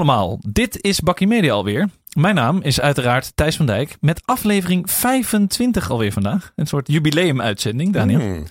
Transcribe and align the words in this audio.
Allemaal, 0.00 0.38
dit 0.48 0.82
is 0.82 1.00
Bakkie 1.00 1.26
Media 1.26 1.52
alweer. 1.52 1.88
Mijn 2.18 2.34
naam 2.34 2.60
is 2.62 2.80
uiteraard 2.80 3.32
Thijs 3.34 3.56
van 3.56 3.66
Dijk 3.66 3.96
met 4.00 4.22
aflevering 4.24 4.90
25 4.90 5.90
alweer 5.90 6.12
vandaag. 6.12 6.52
Een 6.56 6.66
soort 6.66 6.88
jubileumuitzending, 6.88 7.92
Daniel. 7.92 8.20
Hmm. 8.20 8.44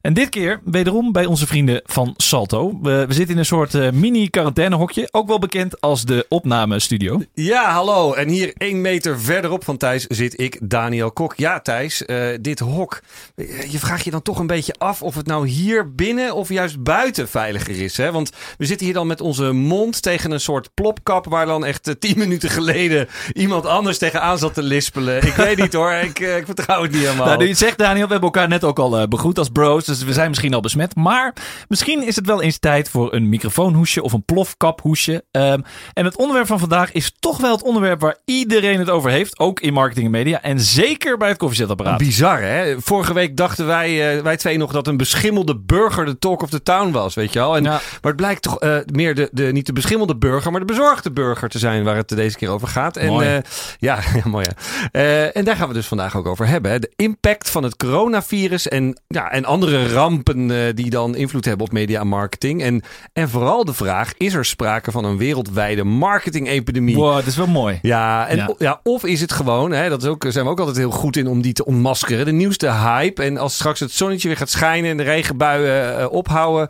En 0.00 0.14
dit 0.14 0.28
keer 0.28 0.60
wederom 0.64 1.12
bij 1.12 1.24
onze 1.26 1.46
vrienden 1.46 1.80
van 1.84 2.14
Salto. 2.16 2.78
We, 2.82 3.04
we 3.08 3.14
zitten 3.14 3.32
in 3.34 3.38
een 3.38 3.46
soort 3.46 3.74
eh, 3.74 3.90
mini-quarantainehokje, 3.90 5.08
ook 5.10 5.28
wel 5.28 5.38
bekend 5.38 5.80
als 5.80 6.04
de 6.04 6.26
opnamestudio. 6.28 7.22
Ja, 7.34 7.70
hallo. 7.70 8.12
En 8.12 8.28
hier 8.28 8.52
één 8.56 8.80
meter 8.80 9.20
verderop 9.20 9.64
van 9.64 9.76
Thijs 9.76 10.06
zit 10.06 10.40
ik, 10.40 10.58
Daniel 10.62 11.12
Kok. 11.12 11.34
Ja, 11.36 11.60
Thijs, 11.60 12.04
eh, 12.04 12.26
dit 12.40 12.58
hok. 12.58 13.00
eh, 13.34 13.72
Je 13.72 13.78
vraagt 13.78 14.04
je 14.04 14.10
dan 14.10 14.22
toch 14.22 14.38
een 14.38 14.46
beetje 14.46 14.74
af 14.78 15.02
of 15.02 15.14
het 15.14 15.26
nou 15.26 15.48
hier 15.48 15.94
binnen 15.94 16.34
of 16.34 16.48
juist 16.48 16.82
buiten 16.82 17.28
veiliger 17.28 17.80
is. 17.80 17.96
Hè? 17.96 18.12
Want 18.12 18.30
we 18.58 18.64
zitten 18.66 18.86
hier 18.86 18.94
dan 18.94 19.06
met 19.06 19.20
onze 19.20 19.52
mond 19.52 20.02
tegen 20.02 20.30
een 20.30 20.40
soort 20.40 20.70
plopkap... 20.74 21.26
waar 21.26 21.46
dan 21.46 21.64
echt 21.64 21.96
tien 21.98 22.18
minuten 22.24 22.50
geleden 22.50 22.94
iemand 23.32 23.66
anders 23.66 23.98
tegenaan 23.98 24.38
zat 24.38 24.54
te 24.54 24.62
lispelen. 24.62 25.16
Ik 25.22 25.32
weet 25.32 25.56
niet 25.56 25.72
hoor, 25.72 25.92
ik, 25.92 26.20
eh, 26.20 26.36
ik 26.36 26.46
vertrouw 26.46 26.82
het 26.82 26.92
niet 26.92 27.02
helemaal. 27.02 27.26
Nou, 27.26 27.38
nu 27.38 27.44
je 27.44 27.50
het 27.50 27.58
zegt, 27.58 27.78
Daniel, 27.78 28.06
we 28.06 28.12
hebben 28.12 28.32
elkaar 28.32 28.48
net 28.48 28.64
ook 28.64 28.78
al 28.78 28.98
eh, 28.98 29.08
begroet 29.08 29.38
als 29.38 29.48
bros. 29.48 29.84
Dus 29.84 30.04
we 30.04 30.12
zijn 30.12 30.28
misschien 30.28 30.54
al 30.54 30.60
besmet. 30.60 30.96
Maar 30.96 31.34
misschien 31.68 32.06
is 32.06 32.16
het 32.16 32.26
wel 32.26 32.42
eens 32.42 32.58
tijd 32.58 32.88
voor 32.88 33.12
een 33.12 33.28
microfoonhoesje 33.28 34.02
of 34.02 34.12
een 34.12 34.24
plofkaphoesje. 34.24 35.24
Ehm, 35.30 35.60
en 35.92 36.04
het 36.04 36.16
onderwerp 36.16 36.46
van 36.46 36.58
vandaag 36.58 36.92
is 36.92 37.12
toch 37.18 37.38
wel 37.38 37.52
het 37.52 37.62
onderwerp 37.62 38.00
waar 38.00 38.16
iedereen 38.24 38.78
het 38.78 38.90
over 38.90 39.10
heeft. 39.10 39.38
Ook 39.38 39.60
in 39.60 39.72
marketing 39.72 40.06
en 40.06 40.12
media. 40.12 40.42
En 40.42 40.60
zeker 40.60 41.16
bij 41.16 41.28
het 41.28 41.38
koffiezetapparaat. 41.38 41.98
Bizar, 41.98 42.40
hè? 42.40 42.74
Vorige 42.78 43.12
week 43.12 43.36
dachten 43.36 43.66
wij, 43.66 44.16
eh, 44.16 44.22
wij 44.22 44.36
twee 44.36 44.56
nog 44.58 44.72
dat 44.72 44.86
een 44.86 44.96
beschimmelde 44.96 45.56
burger 45.56 46.04
de 46.04 46.18
talk 46.18 46.42
of 46.42 46.50
the 46.50 46.62
town 46.62 46.90
was, 46.90 47.14
weet 47.14 47.32
je 47.32 47.38
wel. 47.38 47.56
En, 47.56 47.62
Ja. 47.62 47.70
Maar 47.70 47.80
het 48.12 48.16
blijkt 48.16 48.42
toch 48.42 48.60
eh, 48.60 48.76
meer 48.86 49.14
de, 49.14 49.28
de, 49.32 49.44
niet 49.52 49.66
de 49.66 49.72
beschimmelde 49.72 50.16
burger, 50.16 50.50
maar 50.50 50.60
de 50.60 50.66
bezorgde 50.66 51.12
burger 51.12 51.48
te 51.48 51.58
zijn 51.58 51.84
waar 51.84 51.96
het 51.96 52.08
deze 52.08 52.36
keer 52.36 52.48
over 52.48 52.68
gaat. 52.68 52.85
En, 52.94 53.06
Mooi. 53.08 53.26
eh, 53.26 53.42
ja, 53.78 53.98
ja, 54.24 54.28
mooi. 54.30 54.46
Eh, 54.92 55.36
en 55.36 55.44
daar 55.44 55.56
gaan 55.56 55.68
we 55.68 55.74
dus 55.74 55.86
vandaag 55.86 56.16
ook 56.16 56.26
over 56.26 56.46
hebben. 56.46 56.70
Hè? 56.70 56.78
De 56.78 56.92
impact 56.96 57.50
van 57.50 57.62
het 57.62 57.76
coronavirus 57.76 58.68
en, 58.68 59.00
ja, 59.08 59.30
en 59.30 59.44
andere 59.44 59.88
rampen 59.92 60.50
eh, 60.50 60.74
die 60.74 60.90
dan 60.90 61.14
invloed 61.16 61.44
hebben 61.44 61.66
op 61.66 61.72
media 61.72 62.00
en 62.00 62.08
marketing. 62.08 62.62
En, 62.62 62.82
en 63.12 63.28
vooral 63.28 63.64
de 63.64 63.74
vraag, 63.74 64.12
is 64.16 64.34
er 64.34 64.44
sprake 64.44 64.90
van 64.90 65.04
een 65.04 65.16
wereldwijde 65.16 65.84
marketing-epidemie? 65.84 66.96
Wow, 66.96 67.14
dat 67.14 67.26
is 67.26 67.36
wel 67.36 67.46
mooi. 67.46 67.78
Ja, 67.82 68.28
en 68.28 68.36
Ja. 68.36 68.54
ja. 68.58 68.80
of 68.82 69.04
is 69.04 69.20
het 69.20 69.32
gewoon, 69.32 69.72
hè, 69.72 69.88
dat 69.88 70.02
is 70.02 70.08
ook, 70.08 70.24
zijn 70.28 70.44
we 70.44 70.50
ook 70.50 70.58
altijd 70.58 70.76
heel 70.76 70.90
goed 70.90 71.16
in 71.16 71.26
om 71.26 71.42
die 71.42 71.52
te 71.52 71.64
ontmaskeren. 71.64 72.24
De 72.24 72.32
nieuwste 72.32 72.70
hype. 72.72 73.22
En 73.22 73.38
als 73.38 73.54
straks 73.54 73.80
het 73.80 73.92
zonnetje 73.92 74.28
weer 74.28 74.36
gaat 74.36 74.50
schijnen 74.50 74.90
en 74.90 74.96
de 74.96 75.02
regenbuien 75.02 76.10
ophouden, 76.10 76.68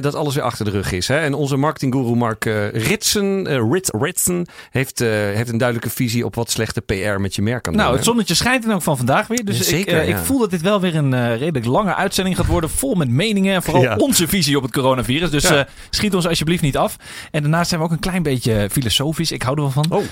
dat 0.00 0.14
alles 0.14 0.34
weer 0.34 0.44
achter 0.44 0.64
de 0.64 0.70
rug 0.70 0.92
is. 0.92 1.08
Hè. 1.08 1.18
En 1.18 1.34
onze 1.34 1.56
marketinggoeroe 1.56 2.16
Mark 2.16 2.44
Ritsen, 2.72 3.46
Rit, 3.72 3.90
Ritsen 3.98 4.46
heeft, 4.70 5.00
eh, 5.00 5.08
een 5.48 5.58
duidelijke 5.58 5.90
visie 5.96 6.24
op 6.24 6.34
wat 6.34 6.50
slechte 6.50 6.80
PR 6.80 7.20
met 7.20 7.34
je 7.34 7.42
merk 7.42 7.62
kan 7.62 7.72
Nou, 7.72 7.84
doen. 7.86 7.96
het 7.96 8.04
hè. 8.04 8.10
zonnetje 8.10 8.34
schijnt 8.34 8.64
en 8.64 8.72
ook 8.72 8.82
van 8.82 8.96
vandaag 8.96 9.26
weer. 9.26 9.44
Dus 9.44 9.58
Ja, 9.58 9.64
zeker, 9.64 9.94
ik, 9.94 10.00
eh, 10.02 10.08
ja. 10.08 10.16
ik 10.16 10.24
voel 10.24 10.38
dat 10.38 10.50
dit 10.50 10.60
wel 10.60 10.80
weer 10.80 10.94
een 10.96 11.14
eh, 11.14 11.28
redelijk 11.38 11.64
lange 11.66 11.94
uitzending 11.94 12.36
gaat 12.36 12.46
worden. 12.46 12.70
Vol 12.70 12.94
met 12.94 13.08
meningen 13.08 13.54
en 13.54 13.62
vooral 13.62 13.82
Ja. 13.82 13.96
onze 13.96 14.28
visie 14.28 14.56
op 14.56 14.62
het 14.62 14.72
coronavirus. 14.72 15.30
Dus 15.30 15.44
eh, 15.44 15.60
schiet 15.90 16.14
ons 16.14 16.26
alsjeblieft 16.26 16.62
niet 16.62 16.76
af. 16.76 16.96
En 17.30 17.42
daarnaast 17.42 17.68
zijn 17.68 17.80
we 17.80 17.86
ook 17.86 17.92
een 17.92 17.98
klein 17.98 18.22
beetje 18.22 18.68
filosofisch. 18.70 19.32
Ik 19.32 19.42
hou 19.42 19.56
er 19.56 19.62
wel 19.62 19.70
van. 19.70 19.86
Oh, 19.88 20.02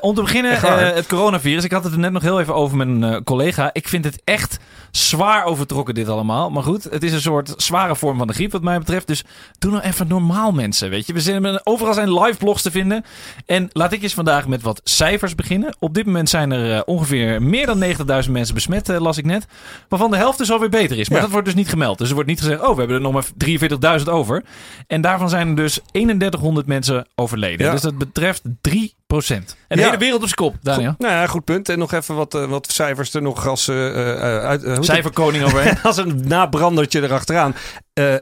om 0.00 0.14
te 0.14 0.20
beginnen, 0.22 0.60
het 0.94 1.06
coronavirus. 1.06 1.64
Ik 1.64 1.72
had 1.72 1.84
het 1.84 1.92
er 1.92 1.98
net 1.98 2.12
nog 2.12 2.22
heel 2.22 2.40
even 2.40 2.54
over 2.54 2.76
met 2.76 2.88
een 2.88 3.24
collega. 3.24 3.70
Ik 3.72 3.88
vind 3.88 4.04
het 4.04 4.20
echt 4.24 4.58
zwaar 4.90 5.44
overtrokken 5.44 5.94
dit 5.94 6.08
allemaal. 6.08 6.50
Maar 6.50 6.62
goed, 6.62 6.84
het 6.84 7.02
is 7.02 7.12
een 7.12 7.20
soort 7.20 7.54
zware 7.56 7.96
vorm 7.96 8.18
van 8.18 8.26
de 8.26 8.32
griep 8.32 8.52
wat 8.52 8.62
mij 8.62 8.78
betreft. 8.78 9.06
Dus 9.06 9.24
doe 9.58 9.70
nou 9.70 9.82
even 9.84 10.08
normaal 10.08 10.52
mensen, 10.52 10.90
weet 10.90 11.06
je. 11.06 11.12
We 11.12 11.20
zijn, 11.20 11.66
overal 11.66 11.94
zijn 11.94 12.18
live 12.20 12.38
blogs 12.38 12.62
te 12.62 12.70
vinden. 12.70 13.04
En 13.46 13.68
laat 13.72 13.92
ik 13.92 14.02
eens 14.02 14.14
vandaag 14.14 14.46
met 14.46 14.62
wat 14.62 14.69
cijfers 14.84 15.34
beginnen. 15.34 15.76
Op 15.78 15.94
dit 15.94 16.06
moment 16.06 16.28
zijn 16.28 16.50
er 16.52 16.74
eh, 16.74 16.80
ongeveer 16.84 17.42
meer 17.42 17.66
dan 17.66 17.78
90.000 18.24 18.30
mensen 18.30 18.54
besmet, 18.54 18.88
eh, 18.88 19.00
las 19.00 19.18
ik 19.18 19.24
net. 19.24 19.46
Waarvan 19.88 20.10
de 20.10 20.16
helft 20.16 20.38
dus 20.38 20.50
alweer 20.52 20.68
beter 20.68 20.98
is. 20.98 21.08
Maar 21.08 21.16
Ja. 21.18 21.22
dat 21.24 21.32
wordt 21.32 21.46
dus 21.46 21.56
niet 21.56 21.68
gemeld. 21.68 21.98
Dus 21.98 22.08
er 22.08 22.14
wordt 22.14 22.28
niet 22.28 22.38
gezegd, 22.40 22.60
oh, 22.60 22.70
we 22.72 22.78
hebben 22.78 22.96
er 22.96 23.02
nog 23.02 23.12
maar 23.12 23.24
43.000 23.36 24.08
over. 24.08 24.42
En 24.86 25.00
daarvan 25.00 25.28
zijn 25.28 25.48
er 25.48 25.56
dus 25.56 25.80
3100 25.92 26.66
mensen 26.66 27.06
overleden. 27.14 27.66
Ja. 27.66 27.72
Dus 27.72 27.80
dat 27.80 27.98
betreft 27.98 28.42
3% 28.60 29.56
En 29.68 29.76
de 29.76 29.82
Ja. 29.82 29.84
hele 29.86 29.98
wereld 29.98 30.20
op 30.22 30.28
zijn 30.28 30.34
kop, 30.50 30.54
Daniel. 30.62 30.90
Goed, 30.90 30.98
nou 30.98 31.12
ja, 31.12 31.26
goed 31.26 31.44
punt. 31.44 31.68
En 31.68 31.78
nog 31.78 31.92
even 31.92 32.14
wat, 32.14 32.34
eh, 32.34 32.44
wat 32.44 32.72
cijfers 32.72 33.14
er 33.14 33.22
nog 33.22 33.46
als, 33.46 33.68
eh, 33.68 33.74
uit, 33.74 34.62
het? 34.62 34.84
Cijferkoning 34.84 35.44
overheen. 35.44 35.82
als 35.82 35.96
een 35.96 36.22
nabrandertje 36.28 37.02
erachteraan. 37.02 37.54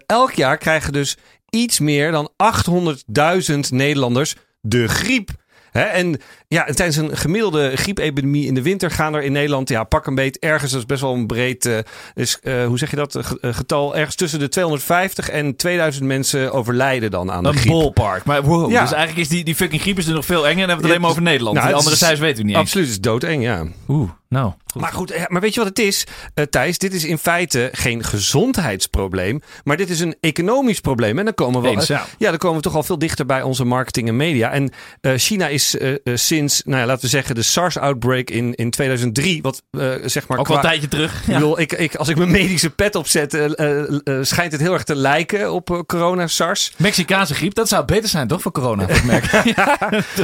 Elk 0.06 0.32
jaar 0.32 0.56
krijgen 0.58 0.92
dus 0.92 1.16
iets 1.50 1.78
meer 1.78 2.10
dan 2.10 2.30
800.000 2.36 3.70
Nederlanders 3.70 4.34
de 4.60 4.88
griep. 4.88 5.30
Hè, 5.70 5.82
en 5.82 6.20
ja, 6.48 6.66
en 6.66 6.74
tijdens 6.74 6.96
een 6.96 7.16
gemiddelde 7.16 7.76
griepepidemie 7.76 8.46
in 8.46 8.54
de 8.54 8.62
winter 8.62 8.90
gaan 8.90 9.14
er 9.14 9.22
in 9.22 9.32
Nederland, 9.32 9.68
ja, 9.68 9.84
pak 9.84 10.06
een 10.06 10.14
beet, 10.14 10.38
ergens, 10.38 10.70
dat 10.70 10.80
is 10.80 10.86
best 10.86 11.00
wel 11.00 11.14
een 11.14 11.26
breed, 11.26 11.66
eh, 11.66 11.78
is, 12.14 12.38
eh, 12.42 12.66
hoe 12.66 12.78
zeg 12.78 12.90
je 12.90 12.96
dat, 12.96 13.14
eh, 13.14 13.24
ge- 13.24 13.38
getal, 13.52 13.96
ergens 13.96 14.14
tussen 14.14 14.38
de 14.38 14.48
250 14.48 15.28
en 15.30 15.56
2000 15.56 16.06
mensen 16.06 16.52
overlijden 16.52 17.10
dan 17.10 17.30
aan 17.32 17.42
de 17.42 17.48
Een 17.48 17.54
griep. 17.56 17.72
ballpark. 17.72 18.24
Maar 18.24 18.42
wow, 18.42 18.70
Ja. 18.70 18.80
dus 18.82 18.92
eigenlijk 18.92 19.20
is 19.20 19.28
die, 19.28 19.44
die 19.44 19.54
fucking 19.54 19.80
griep 19.82 19.98
is 19.98 20.06
er 20.06 20.14
nog 20.14 20.24
veel 20.24 20.46
enger. 20.46 20.50
En 20.50 20.56
dan 20.58 20.68
hebben 20.68 20.76
we 20.76 20.82
het 20.82 20.86
Ja, 20.86 20.88
alleen 20.92 21.00
maar 21.00 21.10
over 21.10 21.22
Nederland. 21.22 21.56
nou, 21.56 21.68
het 21.68 21.76
andere 21.76 21.96
cijfers 21.96 22.20
weten 22.20 22.36
we 22.38 22.42
niet 22.44 22.54
eens. 22.56 22.64
Absoluut, 22.64 22.86
het 22.86 22.94
is 22.96 23.00
doodeng, 23.02 23.42
ja. 23.42 23.64
Oeh, 23.88 24.10
nou. 24.28 24.52
Goed. 24.72 24.80
Maar 24.82 24.92
goed, 24.92 25.28
maar 25.28 25.40
weet 25.40 25.54
je 25.54 25.60
wat 25.60 25.68
het 25.68 25.78
is, 25.78 26.04
Thijs? 26.50 26.78
Dit 26.78 26.94
is 26.94 27.04
in 27.04 27.18
feite 27.18 27.68
geen 27.72 28.04
gezondheidsprobleem, 28.04 29.40
maar 29.64 29.76
dit 29.76 29.90
is 29.90 30.00
een 30.00 30.16
economisch 30.20 30.80
probleem. 30.80 31.18
En 31.18 31.24
dan 31.24 31.34
komen 31.34 31.62
we, 31.62 31.68
Eens, 31.68 31.86
ja. 31.86 32.04
ja, 32.18 32.28
dan 32.28 32.38
komen 32.38 32.56
we 32.56 32.62
toch 32.62 32.74
al 32.74 32.82
veel 32.82 32.98
dichter 32.98 33.26
bij 33.26 33.42
onze 33.42 33.64
marketing 33.64 34.08
en 34.08 34.16
media. 34.16 34.50
En 34.50 34.72
China 35.18 35.48
is 35.48 35.76
eh, 35.78 35.94
sinds, 36.38 36.62
nou 36.64 36.80
ja, 36.80 36.86
laten 36.86 37.02
we 37.02 37.08
zeggen, 37.08 37.34
de 37.34 37.42
SARS-outbreak 37.42 38.30
in, 38.30 38.54
in 38.54 38.70
2003, 38.70 39.42
wat 39.42 39.62
eh, 39.70 39.90
zeg 40.04 40.28
maar 40.28 40.38
Ook 40.38 40.46
wel 40.46 40.56
een 40.56 40.62
qua- 40.62 40.70
tijdje 40.70 40.88
terug. 40.88 41.20
ik 41.20 41.26
Ja. 41.26 41.32
bedoel, 41.32 41.60
ik, 41.60 41.72
ik, 41.72 41.94
als 41.94 42.08
ik 42.08 42.16
mijn 42.16 42.30
medische 42.30 42.70
pet 42.70 42.94
opzet, 42.94 43.34
eh, 43.34 43.82
schijnt 44.20 44.52
het 44.52 44.60
heel 44.60 44.72
erg 44.72 44.84
te 44.84 44.94
lijken 44.96 45.52
op 45.52 45.70
eh, 45.70 45.78
corona, 45.86 46.26
SARS. 46.26 46.72
Mexicaanse 46.76 47.34
griep, 47.34 47.54
dat 47.54 47.68
zou 47.68 47.84
beter 47.84 48.08
zijn 48.08 48.26
toch 48.28 48.42
voor 48.42 48.52
corona? 48.52 48.86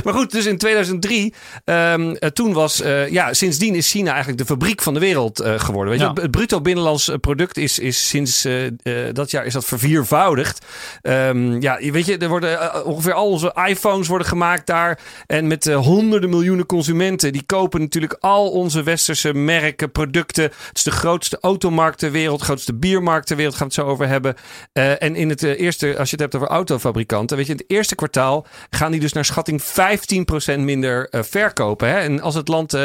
Maar 0.05 0.15
goed, 0.15 0.31
dus 0.31 0.47
in 0.47 0.59
2003, 0.59 1.35
ehm, 1.65 2.11
eh, 2.15 2.29
toen 2.31 2.53
was, 2.53 2.83
ja, 3.11 3.33
sindsdien 3.33 3.75
is 3.75 3.91
China 3.91 4.09
eigenlijk 4.11 4.39
de 4.39 4.47
fabriek 4.47 4.83
van 4.83 4.95
de 4.95 5.01
wereld 5.01 5.43
geworden. 5.57 5.91
Weet 5.99 6.01
je, 6.15 6.21
het 6.21 6.31
bruto 6.31 6.61
binnenlands 6.61 7.11
product 7.21 7.57
is, 7.57 7.79
is 7.79 8.09
sinds 8.09 8.47
dat 9.13 9.31
jaar 9.31 9.45
is 9.47 9.53
dat 9.53 9.65
verviervoudigd. 9.65 10.65
Ehm, 11.03 11.61
ja, 11.61 11.79
weet 11.91 12.07
je, 12.07 12.19
er 12.19 12.29
worden 12.29 12.85
ongeveer 12.85 13.13
al 13.13 13.29
onze 13.31 13.57
iPhones 13.69 14.09
worden 14.09 14.27
gemaakt 14.27 14.67
daar. 14.67 14.99
En 15.27 15.47
met 15.47 15.67
eh, 15.67 15.77
honderden 16.05 16.31
miljoenen 16.31 16.67
consumenten, 16.67 17.33
die 17.33 17.43
kopen 17.47 17.81
natuurlijk 17.81 18.17
al 18.21 18.51
onze 18.51 18.83
westerse 18.83 19.35
merken, 19.35 19.93
producten. 19.93 20.45
Het 20.45 20.77
is 20.77 20.83
de 20.83 20.91
grootste 20.91 21.39
automarkt 21.41 21.99
ter 21.99 22.11
wereld, 22.11 22.43
grootste 22.43 22.75
biermarkt 22.75 23.27
ter 23.27 23.37
wereld, 23.37 23.55
gaan 23.55 23.69
we 23.69 23.75
het 23.75 23.85
zo 23.85 23.91
over 23.91 24.09
hebben. 24.09 24.35
Eh, 24.73 25.03
en 25.03 25.17
in 25.17 25.29
het 25.29 25.43
eh, 25.43 25.61
eerste, 25.61 25.99
als 25.99 26.11
je 26.11 26.17
het 26.17 26.21
hebt 26.21 26.35
over 26.35 26.49
autofabrikanten, 26.49 27.37
weet 27.37 27.47
je, 27.47 27.53
in 27.53 27.59
het 27.59 27.71
eerste 27.71 27.95
kwartaal 27.95 28.47
gaan 28.71 28.91
die 28.91 29.01
dus 29.01 29.13
naar 29.13 29.25
schatting 29.25 29.63
15% 29.63 30.59
minder 30.59 31.09
eh, 31.09 31.23
verkopen. 31.23 31.89
Hè? 31.89 31.99
En 31.99 32.21
als 32.21 32.35
het 32.35 32.49
land 32.49 32.77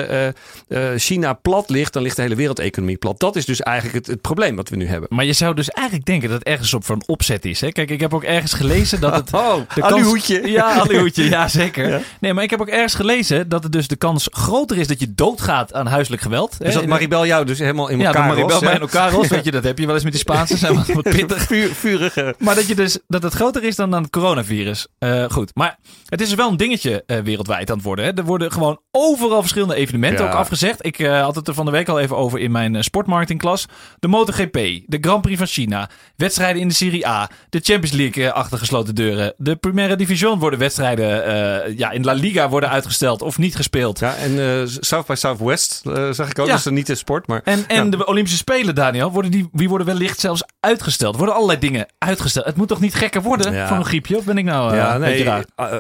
China 0.96 1.34
plat 1.34 1.70
ligt, 1.70 1.94
dan 1.94 2.04
ligt 2.04 2.16
de 2.16 2.22
hele 2.22 2.36
wereldeconomie 2.36 2.98
plat. 2.98 3.20
Dat 3.20 3.36
is 3.36 3.46
dus 3.46 3.62
eigenlijk 3.62 3.98
het, 3.98 4.08
het 4.08 4.22
probleem 4.22 4.56
wat 4.56 4.70
we 4.70 4.76
nu 4.76 4.88
hebben. 4.88 5.10
Maar 5.12 5.26
je 5.26 5.34
zou 5.34 5.56
dus 5.56 5.70
eigenlijk 5.70 6.08
denken 6.08 6.30
dat 6.30 6.40
het 6.40 6.48
ergens 6.48 6.74
op 6.74 6.86
voor 6.86 6.96
een 6.96 7.08
opzet 7.08 7.46
is. 7.46 7.62
Hè? 7.62 7.72
Kijk, 7.72 7.90
ik 7.90 8.00
heb 8.00 8.14
ook 8.14 8.24
ergens 8.24 8.54
gelezen 8.54 9.00
dat 9.00 9.16
het... 9.16 9.34
Oh, 9.40 9.56
de 9.76 9.84
aluhoedje. 9.84 10.52
Ja, 10.52 10.74
aluhoedje, 10.74 11.30
ja 11.30 11.48
zeker. 11.48 11.88
Ja. 11.90 12.02
Nee, 12.20 12.34
maar 12.34 12.44
ik 12.44 12.50
heb 12.50 12.62
ook 12.62 12.68
ergens 12.68 12.94
gelezen 12.94 13.09
dat 13.48 13.64
het 13.64 13.72
dus 13.72 13.88
de 13.88 13.96
kans 13.96 14.28
groter 14.32 14.78
is 14.78 14.88
dat 14.88 15.00
je 15.00 15.14
doodgaat 15.14 15.74
aan 15.74 15.88
huiselijk 15.88 16.22
geweld. 16.22 16.56
Dus 16.60 16.74
dat 16.74 16.86
Maribel 16.86 17.26
jou 17.26 17.46
dus 17.46 17.60
helemaal 17.60 17.88
in 17.88 18.00
ja, 18.00 18.06
elkaar 18.06 18.22
dat 18.22 18.30
Maribel 18.30 18.50
rost, 18.50 18.62
mij 18.62 18.70
hè? 18.72 18.76
in 18.76 18.82
elkaar 18.82 19.12
rost. 19.12 19.30
Weet 19.30 19.46
je, 19.46 19.52
dat 19.52 19.64
heb 19.64 19.80
je 19.80 19.86
wel 19.86 19.96
eens 19.96 20.04
met 20.04 20.12
die 20.12 20.22
Spaanse. 20.22 20.58
Zijn 20.58 20.76
wat, 20.76 20.88
wat 20.88 21.04
pittig. 21.18 21.42
Vuur, 21.42 21.70
vurige. 21.74 22.36
Maar 22.38 22.56
dat, 22.56 22.68
je 22.68 22.76
dus, 22.76 23.00
dat 23.08 23.24
het 23.24 23.34
groter 23.34 23.64
is 23.64 23.76
dan 23.76 23.96
aan 23.96 24.02
het 24.02 24.12
coronavirus. 24.12 24.88
Eh, 25.00 25.24
goed, 25.30 25.52
maar 25.54 25.78
het 26.06 26.22
is 26.22 26.28
dus 26.28 26.38
wel 26.38 26.50
een 26.50 26.58
dingetje 26.58 27.04
eh, 27.06 27.20
wereldwijd 27.20 27.70
aan 27.70 27.76
het 27.76 27.86
worden. 27.86 28.06
Hè. 28.06 28.12
Er 28.14 28.24
worden 28.24 28.52
gewoon 28.52 28.80
overal 28.92 29.40
verschillende 29.40 29.76
evenementen 29.76 30.26
Ja. 30.26 30.32
ook 30.32 30.38
afgezegd. 30.38 30.86
Ik 30.86 31.00
eh, 31.00 31.22
had 31.22 31.36
het 31.36 31.48
er 31.48 31.54
van 31.54 31.66
de 31.66 31.72
week 31.72 31.90
al 31.90 32.00
even 32.00 32.18
over 32.18 32.40
in 32.40 32.52
mijn 32.52 32.84
sportmarketingklas. 32.84 33.66
De 34.00 34.08
MotoGP, 34.08 34.54
de 34.86 34.98
Grand 35.02 35.22
Prix 35.22 35.38
van 35.38 35.48
China, 35.48 35.90
wedstrijden 36.16 36.62
in 36.62 36.68
de 36.68 36.74
Serie 36.74 37.08
A, 37.08 37.30
de 37.50 37.60
Champions 37.64 37.96
League 37.96 38.32
achter 38.32 38.58
gesloten 38.58 38.96
deuren. 38.96 39.34
De 39.38 39.56
Primera 39.56 39.96
Division 39.96 40.40
worden 40.40 40.60
wedstrijden 40.60 41.78
ja, 41.78 41.92
in 41.92 42.04
La 42.04 42.14
Liga 42.14 42.50
worden 42.50 42.70
uitgesteld 42.70 42.98
of 43.08 43.38
niet 43.38 43.56
gespeeld. 43.56 44.00
Ja, 44.00 44.16
en 44.16 44.40
eh, 44.40 44.62
South 44.80 45.06
by 45.06 45.14
Southwest 45.16 45.82
eh, 45.86 46.10
zag 46.12 46.30
ik 46.30 46.40
ook. 46.40 46.46
Ja. 46.46 46.52
Dat 46.52 46.66
is 46.66 46.72
niet 46.72 46.88
de 46.88 46.96
sport, 46.96 47.28
maar... 47.28 47.42
En, 47.44 47.64
en 47.68 47.84
Ja. 47.92 47.98
de 47.98 48.06
Olympische 48.06 48.38
Spelen, 48.38 48.76
Daniel, 48.76 49.12
worden 49.12 49.32
die, 49.32 49.50
die 49.52 49.70
worden 49.70 49.88
wellicht 49.88 50.20
zelfs 50.20 50.44
uitgesteld. 50.60 51.16
Worden 51.16 51.36
allerlei 51.36 51.60
dingen 51.60 51.86
uitgesteld. 51.98 52.46
Het 52.46 52.56
moet 52.56 52.68
toch 52.68 52.80
niet 52.80 52.96
gekker 52.96 53.22
worden 53.22 53.54
Ja. 53.54 53.68
voor 53.68 53.78
een 53.78 53.86
griepje? 53.86 54.18
Of 54.18 54.24
ben 54.24 54.38
ik 54.38 54.46
nou 54.46 54.72
eh, 54.72 54.78
Ja, 54.78 54.98
nee, 54.98 55.28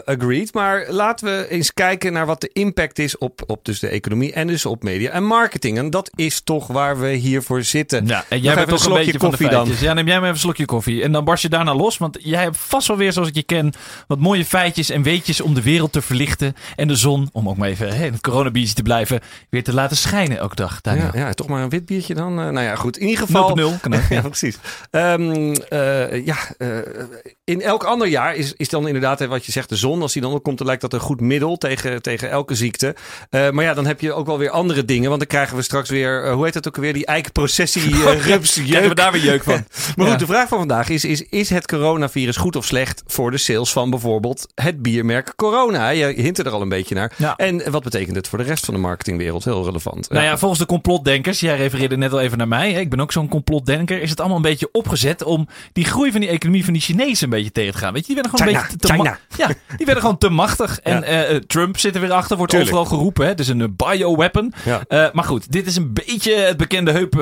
agreed. 0.06 0.54
Maar 0.54 0.86
laten 0.90 1.26
we 1.28 1.48
eens 1.50 1.74
kijken 1.74 2.14
naar 2.14 2.26
wat 2.26 2.42
de 2.42 2.50
impact 2.54 3.00
is 3.00 3.18
op, 3.18 3.42
op 3.48 3.66
dus 3.66 3.80
de 3.80 3.88
economie 3.88 4.34
en 4.34 4.48
dus 4.48 4.66
op 4.66 4.84
media 4.84 5.12
en 5.12 5.24
marketing. 5.24 5.78
En 5.78 5.90
dat 5.90 6.10
is 6.16 6.42
toch 6.42 6.68
waar 6.68 7.00
we 7.00 7.10
hier 7.10 7.44
voor 7.44 7.64
zitten. 7.64 8.08
Ja, 8.08 8.26
en 8.30 8.40
jij 8.42 8.54
even 8.56 8.68
toch 8.68 8.86
een 8.86 8.94
beetje 8.94 9.12
van 9.12 9.20
de 9.20 9.38
koffie 9.38 9.50
dan. 9.50 9.70
Ja, 9.80 9.94
neem 9.94 10.06
jij 10.08 10.16
maar 10.16 10.24
even 10.24 10.34
een 10.34 10.40
slokje 10.40 10.66
koffie. 10.66 11.04
En 11.04 11.12
dan 11.12 11.24
barst 11.24 11.42
je 11.44 11.50
daarna 11.50 11.76
los. 11.76 11.98
Want 11.98 12.18
jij 12.22 12.42
hebt 12.44 12.58
vast 12.58 12.88
wel 12.88 12.98
weer, 12.98 13.14
zoals 13.14 13.28
ik 13.28 13.36
je 13.36 13.44
ken, 13.44 13.74
wat 14.08 14.20
mooie 14.20 14.46
feitjes 14.46 14.90
en 14.90 15.04
weetjes 15.04 15.42
om 15.42 15.54
de 15.54 15.62
wereld 15.62 15.92
te 15.92 16.02
verlichten. 16.02 16.56
En 16.76 16.88
de 16.88 16.96
zon, 16.96 17.09
om 17.10 17.50
ook 17.50 17.58
maar 17.58 17.70
even 17.70 17.96
hè, 17.96 18.06
het 18.06 18.22
coronabiertje 18.22 18.76
te 18.76 18.82
blijven, 18.82 19.20
weer 19.50 19.64
te 19.64 19.74
laten 19.74 19.98
schijnen 19.98 20.38
elke 20.38 20.56
dag. 20.56 20.80
Ja, 20.82 21.10
ja, 21.14 21.34
toch 21.34 21.48
maar 21.48 21.64
een 21.64 21.70
wit 21.70 21.86
biertje 21.86 22.14
dan. 22.14 22.40
Eh, 22.40 22.50
nou 22.50 22.62
ja, 22.62 22.76
goed. 22.76 22.98
In 22.98 23.08
ieder 23.08 23.26
geval. 23.26 23.58
0.0 23.58 23.82
kan 23.82 23.94
ook. 23.94 24.08
ja, 24.10 24.22
precies. 24.22 24.58
Ehm, 24.92 25.54
eh, 25.70 26.26
ja, 26.26 26.38
eh, 26.58 26.68
in 27.44 27.62
elk 27.62 27.84
ander 27.84 28.08
jaar 28.08 28.36
is, 28.36 28.54
is 28.54 28.70
dan 28.70 28.88
inderdaad 28.88 29.20
hè, 29.20 29.28
wat 29.28 29.46
je 29.46 29.52
zegt, 29.52 29.70
de 29.70 29.76
zon. 29.76 30.02
Als 30.02 30.14
die 30.14 30.22
dan 30.22 30.34
opkomt, 30.34 30.58
dan 30.58 30.68
lijkt 30.68 30.82
dat 30.82 30.94
een 30.94 31.00
goed 31.00 31.22
middel 31.22 31.58
tegen, 31.58 32.02
tegen 32.02 32.30
elke 32.30 32.56
ziekte. 32.56 32.96
Maar 33.30 33.64
ja, 33.64 33.74
dan 33.74 33.86
heb 33.86 34.02
je 34.02 34.14
ook 34.14 34.26
wel 34.26 34.38
weer 34.38 34.50
andere 34.50 34.86
dingen. 34.86 35.08
Want 35.08 35.20
dan 35.20 35.30
krijgen 35.30 35.56
we 35.56 35.62
straks 35.62 35.90
weer, 35.90 36.32
hoe 36.32 36.46
heet 36.46 36.54
het 36.54 36.68
ook 36.68 36.76
alweer, 36.76 36.94
die 36.94 37.06
eikenprocessie 37.06 37.90
uh, 37.90 38.26
rups 38.28 38.56
we 38.56 38.96
daar 38.96 39.12
weer 39.12 39.24
jeuk 39.24 39.44
van. 39.44 39.64
Maar 39.96 40.08
goed, 40.08 40.20
de 40.20 40.26
vraag 40.26 40.48
van 40.48 40.58
vandaag 40.58 40.90
is, 40.90 41.06
is: 41.06 41.24
is 41.30 41.50
het 41.50 41.68
coronavirus 41.68 42.38
goed 42.38 42.56
of 42.56 42.66
slecht 42.66 43.04
voor 43.08 43.32
de 43.32 43.38
sales 43.38 43.72
van 43.72 43.90
bijvoorbeeld 43.90 44.48
het 44.56 44.82
biermerk 44.82 45.34
Corona? 45.36 45.90
Je 45.90 46.06
hint 46.06 46.38
er 46.38 46.50
al 46.50 46.62
een 46.62 46.70
beetje 46.70 46.96
naar. 46.96 46.99
Ja. 47.18 47.36
En 47.36 47.72
wat 47.72 47.84
betekent 47.84 48.16
het 48.16 48.28
voor 48.28 48.38
de 48.38 48.44
rest 48.44 48.66
van 48.66 48.74
de 48.74 48.80
marketingwereld? 48.80 49.44
Heel 49.46 49.66
relevant. 49.66 50.10
Nou 50.10 50.24
ja, 50.24 50.38
volgens 50.38 50.60
de 50.60 50.66
complotdenkers, 50.66 51.40
jij 51.40 51.58
refereerde 51.58 51.98
net 51.98 52.12
al 52.12 52.20
even 52.20 52.38
naar 52.38 52.48
mij, 52.48 52.72
hè, 52.72 52.80
ik 52.80 52.90
ben 52.90 53.00
ook 53.00 53.12
zo'n 53.12 53.28
complotdenker, 53.28 54.02
is 54.02 54.10
het 54.10 54.20
allemaal 54.20 54.38
een 54.38 54.44
beetje 54.44 54.70
opgezet 54.72 55.24
om 55.24 55.48
die 55.74 55.86
groei 55.86 56.12
van 56.12 56.20
die 56.20 56.30
economie 56.30 56.64
van 56.64 56.74
die 56.74 56.82
Chinezen 56.82 57.24
een 57.24 57.30
beetje 57.30 57.52
tegen 57.52 57.74
te 57.74 57.78
gaan. 57.78 57.94
Weet 57.94 58.08
je, 58.08 58.14
die 58.14 58.22
werden 58.24 58.40
gewoon 58.40 58.48
China, 58.54 58.62
een 58.62 58.72
beetje 58.72 58.88
te, 58.88 58.94
China. 58.94 59.18
ma- 59.38 59.38
Ja, 59.38 59.76
die 59.78 59.86
werden 59.86 60.04
gewoon 60.04 60.18
te 60.18 60.30
machtig. 60.30 60.80
En 60.80 61.04
eh, 61.04 61.36
eh, 61.36 61.42
Trump 61.48 61.78
zit 61.78 61.96
er 61.96 62.02
weer 62.02 62.12
achter, 62.12 62.38
wordt 62.38 62.52
Tuurlijk. 62.52 62.72
overal 62.76 62.90
geroepen. 62.98 63.24
Hè? 63.24 63.30
Het 63.30 63.40
is 63.40 63.48
een 63.48 63.76
bioweapon. 63.76 64.54
Ja. 64.66 64.82
Eh, 64.88 65.06
maar 65.12 65.24
goed, 65.24 65.52
dit 65.52 65.66
is 65.68 65.76
een 65.76 65.94
beetje 65.94 66.36
het 66.36 66.58
bekende 66.58 66.92
heup, 66.92 67.20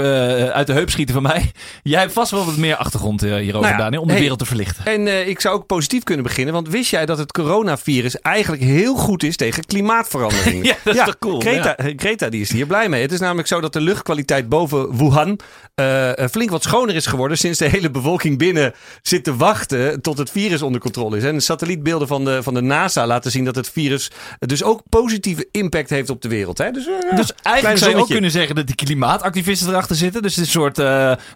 uit 0.53 0.67
de 0.67 0.73
heup 0.73 0.89
schieten 0.89 1.13
van 1.13 1.23
mij. 1.23 1.51
Jij 1.83 1.99
hebt 1.99 2.13
vast 2.13 2.31
wel 2.31 2.45
wat 2.45 2.57
meer 2.57 2.75
achtergrond 2.75 3.21
hierover, 3.21 3.51
Nou 3.51 3.65
ja, 3.65 3.77
Daniel, 3.77 4.01
om 4.01 4.05
de 4.07 4.11
hey. 4.13 4.21
wereld 4.21 4.39
te 4.39 4.45
verlichten. 4.45 4.85
En 4.85 5.27
ik 5.29 5.41
zou 5.41 5.55
ook 5.55 5.65
positief 5.65 6.03
kunnen 6.03 6.23
beginnen, 6.23 6.53
want 6.53 6.69
wist 6.69 6.89
jij 6.91 7.05
dat 7.05 7.17
het 7.17 7.31
coronavirus 7.31 8.21
eigenlijk 8.21 8.63
heel 8.63 8.95
goed 8.95 9.23
is 9.23 9.35
tegen 9.35 9.56
klimaatverandering? 9.65 10.65
Ja, 10.67 10.75
dat 10.83 10.95
is 10.95 11.03
toch 11.03 11.19
cool, 11.19 11.39
Greta, 11.39 11.75
Greta 11.95 12.29
die 12.29 12.41
is 12.41 12.51
hier 12.51 12.65
blij 12.65 12.89
mee. 12.89 13.01
Het 13.01 13.11
is 13.11 13.19
namelijk 13.19 13.47
zo 13.47 13.61
dat 13.61 13.73
de 13.73 13.81
luchtkwaliteit 13.81 14.49
boven 14.49 14.97
Wuhan 14.97 15.39
eh, 15.75 16.17
eh, 16.19 16.29
flink 16.29 16.49
wat 16.49 16.63
schoner 16.63 16.95
is 16.95 17.05
geworden 17.05 17.37
sinds 17.37 17.59
de 17.59 17.67
hele 17.67 17.91
bevolking 17.91 18.37
binnen 18.37 18.73
zit 19.01 19.23
te 19.23 19.35
wachten 19.35 20.01
tot 20.01 20.17
het 20.17 20.31
virus 20.31 20.61
onder 20.61 20.81
controle 20.81 21.17
is. 21.17 21.23
En 21.23 21.41
satellietbeelden 21.41 22.07
van 22.07 22.25
de, 22.25 22.43
van 22.43 22.53
de 22.53 22.61
NASA 22.61 23.07
laten 23.07 23.31
zien 23.31 23.45
dat 23.45 23.55
het 23.55 23.69
virus 23.69 24.11
dus 24.39 24.63
ook 24.63 24.81
positieve 24.89 25.47
impact 25.51 25.89
heeft 25.89 26.09
op 26.09 26.21
de 26.21 26.27
wereld. 26.29 26.57
Hè? 26.57 26.71
Dus, 26.71 26.87
eh, 26.87 27.15
Dus 27.15 27.33
eigenlijk 27.41 27.77
zou 27.77 27.91
je 27.91 27.97
ook 27.97 28.07
kunnen 28.07 28.31
zeggen 28.31 28.55
dat 28.55 28.67
die 28.67 28.75
klimaatactivisten 28.75 29.69
erachter 29.69 29.95
zitten. 29.95 30.21
Dus 30.21 30.35
het 30.35 30.45
is 30.45 30.53
een 30.53 30.61
soort 30.61 30.81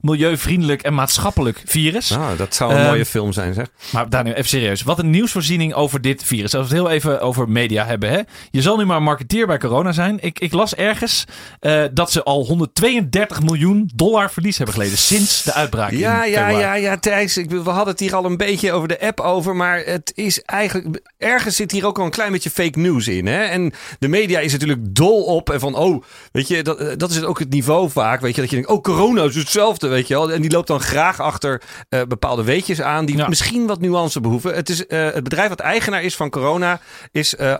milieuvriendelijk 0.02 0.82
en 0.82 0.94
maatschappelijk 0.94 1.62
virus. 1.66 2.10
Nou, 2.10 2.38
dat 2.38 2.56
zou 2.56 2.72
een 2.72 2.78
Ehm, 2.78 2.88
mooie 2.88 3.06
film 3.06 3.34
zijn, 3.34 3.54
zeg. 3.54 3.68
Maar 3.92 4.10
Daniel, 4.10 4.34
even 4.36 4.50
serieus. 4.50 4.82
Wat 4.82 5.00
een 5.00 5.10
nieuwsvoorziening 5.10 5.74
over 5.74 6.02
dit 6.02 6.24
virus. 6.24 6.56
Als 6.56 6.70
we 6.70 6.76
het 6.76 6.84
heel 6.86 6.94
even 6.96 7.22
over 7.22 7.50
media 7.50 7.86
hebben. 7.86 8.10
Hè? 8.12 8.22
Je 8.50 8.62
zal 8.62 8.78
nu 8.78 8.86
maar 8.86 9.04
marketeer 9.04 9.48
bij 9.48 9.58
corona 9.58 9.92
zijn. 9.92 10.18
Ik, 10.22 10.40
ik 10.40 10.54
las 10.54 10.75
ergens 10.75 11.25
eh, 11.60 11.84
dat 11.94 12.12
ze 12.12 12.24
al 12.24 12.46
132 12.46 13.42
miljoen 13.42 13.90
dollar 13.96 14.31
verlies 14.31 14.58
hebben 14.58 14.75
geleden 14.75 14.98
sinds 14.98 15.44
de 15.44 15.54
uitbraak. 15.54 15.92
Ja, 15.92 16.24
ja, 16.24 16.50
ja, 16.50 16.74
ja, 16.74 16.98
Thijs. 16.98 17.38
Ik, 17.38 17.50
we 17.50 17.69
hadden 17.69 17.88
het 17.88 18.00
hier 18.00 18.16
al 18.16 18.25
een 18.25 18.38
beetje 18.38 18.72
over 18.72 18.88
de 18.88 19.02
app 19.02 19.19
over. 19.19 19.56
Maar 19.56 19.84
het 19.86 20.12
is 20.16 20.42
eigenlijk. 20.42 21.02
Ergens 21.18 21.56
zit 21.56 21.72
hier 21.72 21.86
ook 21.86 22.00
al 22.00 22.06
een 22.06 22.12
klein 22.12 22.31
beetje 22.31 22.50
fake 22.50 22.80
news 22.80 23.08
in. 23.08 23.25
Hè? 23.25 23.44
En 23.44 23.74
de 24.00 24.08
media 24.08 24.40
is 24.40 24.52
natuurlijk 24.52 24.96
dol 24.96 25.24
op. 25.24 25.50
En 25.50 25.60
van, 25.60 25.75
oh, 25.75 26.04
weet 26.31 26.48
je, 26.48 26.63
dat, 26.63 26.80
eh, 26.80 26.88
dat 26.98 27.12
is 27.12 27.24
ook 27.24 27.40
het 27.40 27.50
niveau 27.50 27.90
vaak. 27.90 28.22
Weet 28.22 28.36
je, 28.36 28.42
dat 28.42 28.50
je 28.50 28.56
denkt, 28.56 28.72
oh, 28.72 28.81
corona 28.81 29.24
is 29.24 29.36
hetzelfde. 29.36 29.88
Weet 29.88 30.08
je 30.08 30.13
wel. 30.13 30.31
En 30.31 30.42
die 30.42 30.52
loopt 30.52 30.68
dan 30.68 30.80
graag 30.80 31.19
achter 31.19 31.62
eh, 31.90 32.02
bepaalde 32.08 32.44
weetjes 32.44 32.81
aan. 32.81 33.06
die 33.06 33.18
Ja. 33.18 33.28
misschien 33.28 33.68
wat 33.68 33.80
nuance 33.80 34.22
behoeven. 34.22 34.56
Het, 34.56 34.69
is, 34.69 34.84
het 34.88 35.24
bedrijf 35.24 35.50
wat 35.50 35.60
eigenaar 35.60 36.04
is 36.04 36.16
van 36.16 36.30
corona. 36.30 36.80
is 37.12 37.36
eh 37.36 37.54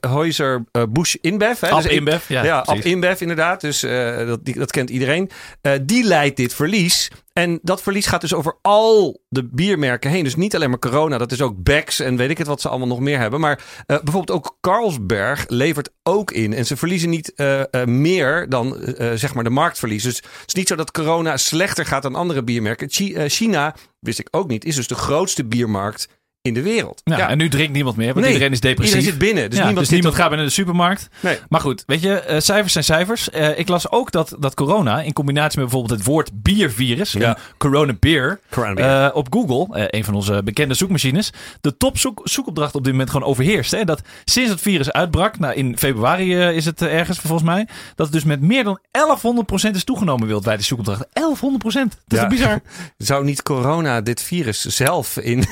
Anheuser 0.00 0.64
uh, 0.72 0.82
Busch 0.88 1.14
InBev. 1.20 1.60
Hè? 1.60 1.68
Dus 1.82 1.86
InBev, 1.86 2.28
ja, 2.28 2.44
ja. 2.44 2.64
InBev 2.82 3.20
inderdaad. 3.20 3.60
Dus 3.60 3.82
eh, 3.82 4.26
dat, 4.26 4.44
die, 4.44 4.58
dat 4.58 4.70
kent 4.70 4.90
iedereen. 4.90 5.30
Eh, 5.60 5.72
die 5.82 6.04
leidt 6.04 6.36
dit 6.36 6.54
verlies. 6.54 7.10
En 7.32 7.58
dat 7.62 7.82
verlies 7.82 8.06
gaat 8.06 8.20
dus 8.20 8.34
over 8.34 8.56
al 8.62 9.20
de 9.28 9.44
biermerken 9.44 10.10
heen. 10.10 10.24
Dus 10.24 10.34
niet 10.36 10.54
alleen 10.54 10.70
maar 10.70 10.78
corona. 10.78 11.18
Dat 11.18 11.32
is 11.32 11.40
ook 11.40 11.62
Becks 11.62 12.00
en 12.00 12.16
weet 12.16 12.30
ik 12.30 12.38
het 12.38 12.46
wat 12.46 12.60
ze 12.60 12.68
allemaal 12.68 12.86
nog 12.88 13.00
meer 13.00 13.18
hebben. 13.18 13.40
Maar 13.40 13.60
eh, 13.86 13.96
bijvoorbeeld 14.02 14.38
ook 14.38 14.56
Carlsberg 14.60 15.44
levert 15.48 15.90
ook 16.02 16.30
in. 16.30 16.52
En 16.54 16.66
ze 16.66 16.76
verliezen 16.76 17.10
niet 17.10 17.34
eh, 17.34 17.60
eh, 17.60 17.86
meer 17.86 18.48
dan 18.48 18.80
eh, 18.80 19.10
eh, 19.12 19.18
zeg 19.18 19.34
maar 19.34 19.44
de 19.44 19.50
marktverlies. 19.50 20.02
Dus 20.02 20.16
het 20.16 20.26
is 20.46 20.54
niet 20.54 20.68
zo 20.68 20.74
dat 20.74 20.90
corona 20.90 21.36
slechter 21.36 21.86
gaat 21.86 22.02
dan 22.02 22.14
andere 22.14 22.42
biermerken. 22.42 22.90
Chi- 22.90 23.14
eh, 23.14 23.28
China, 23.28 23.74
wist 24.00 24.18
ik 24.18 24.28
ook 24.30 24.48
niet, 24.48 24.64
is 24.64 24.76
dus 24.76 24.86
de 24.86 24.94
grootste 24.94 25.44
biermarkt 25.44 26.08
in 26.42 26.54
de 26.54 26.62
wereld. 26.62 27.00
Ja, 27.04 27.28
En 27.28 27.38
nu 27.38 27.48
drinkt 27.48 27.72
niemand 27.72 27.96
meer, 27.96 28.06
want 28.06 28.20
Nee, 28.20 28.28
iedereen 28.32 28.52
is 28.52 28.60
depressief. 28.60 28.94
Iedereen 28.94 29.18
zit 29.18 29.26
binnen. 29.28 29.50
Dus 29.50 29.58
Ja, 29.58 29.64
niemand, 29.64 29.76
dus 29.78 29.84
zit 29.86 29.94
niemand 29.94 30.14
op- 30.14 30.20
gaat 30.20 30.28
meer 30.28 30.38
naar 30.38 30.46
de 30.46 30.52
supermarkt. 30.52 31.08
Nee. 31.20 31.38
Maar 31.48 31.60
goed, 31.60 31.82
weet 31.86 32.02
je, 32.02 32.14
eh, 32.20 32.40
cijfers 32.40 32.72
zijn 32.72 32.84
cijfers. 32.84 33.30
Eh, 33.30 33.58
ik 33.58 33.68
las 33.68 33.90
ook 33.90 34.10
dat, 34.12 34.36
dat 34.38 34.54
corona, 34.54 35.00
in 35.00 35.12
combinatie 35.12 35.58
met 35.60 35.68
bijvoorbeeld 35.68 35.98
het 36.00 36.08
woord 36.08 36.30
biervirus, 36.42 37.12
Ja. 37.12 37.38
corona 37.58 37.92
beer, 38.00 38.40
Corona 38.50 38.74
beer. 38.74 38.84
eh, 39.04 39.16
op 39.16 39.26
Google, 39.32 39.88
een 39.90 40.04
van 40.04 40.14
onze 40.14 40.42
bekende 40.44 40.74
zoekmachines, 40.74 41.32
de 41.60 41.76
top 41.76 41.98
zoek, 41.98 42.20
zoekopdracht 42.24 42.74
op 42.74 42.82
dit 42.84 42.92
moment 42.92 43.10
gewoon 43.10 43.28
overheerst. 43.28 43.70
Hè? 43.70 43.84
Dat 43.84 44.02
sinds 44.24 44.50
het 44.50 44.60
virus 44.60 44.92
uitbrak, 44.92 45.38
nou 45.38 45.54
in 45.54 45.78
februari 45.78 46.34
is 46.36 46.64
het 46.64 46.82
ergens 46.82 47.18
volgens 47.18 47.42
mij, 47.42 47.66
dat 47.94 48.06
het 48.06 48.12
dus 48.14 48.24
met 48.24 48.40
meer 48.40 48.64
dan 48.64 48.78
1100% 48.90 49.76
is 49.76 49.84
toegenomen 49.84 50.26
wereldwijd, 50.26 50.56
die 50.58 50.66
zoekopdracht. 50.66 51.06
1100%! 51.12 51.96
Dat 52.06 52.18
is 52.18 52.24
Ja. 52.24 52.26
bizar? 52.28 52.60
Zou 52.98 53.24
niet 53.24 53.42
corona 53.42 54.00
dit 54.00 54.22
virus 54.22 54.60
zelf 54.64 55.16
in, 55.16 55.38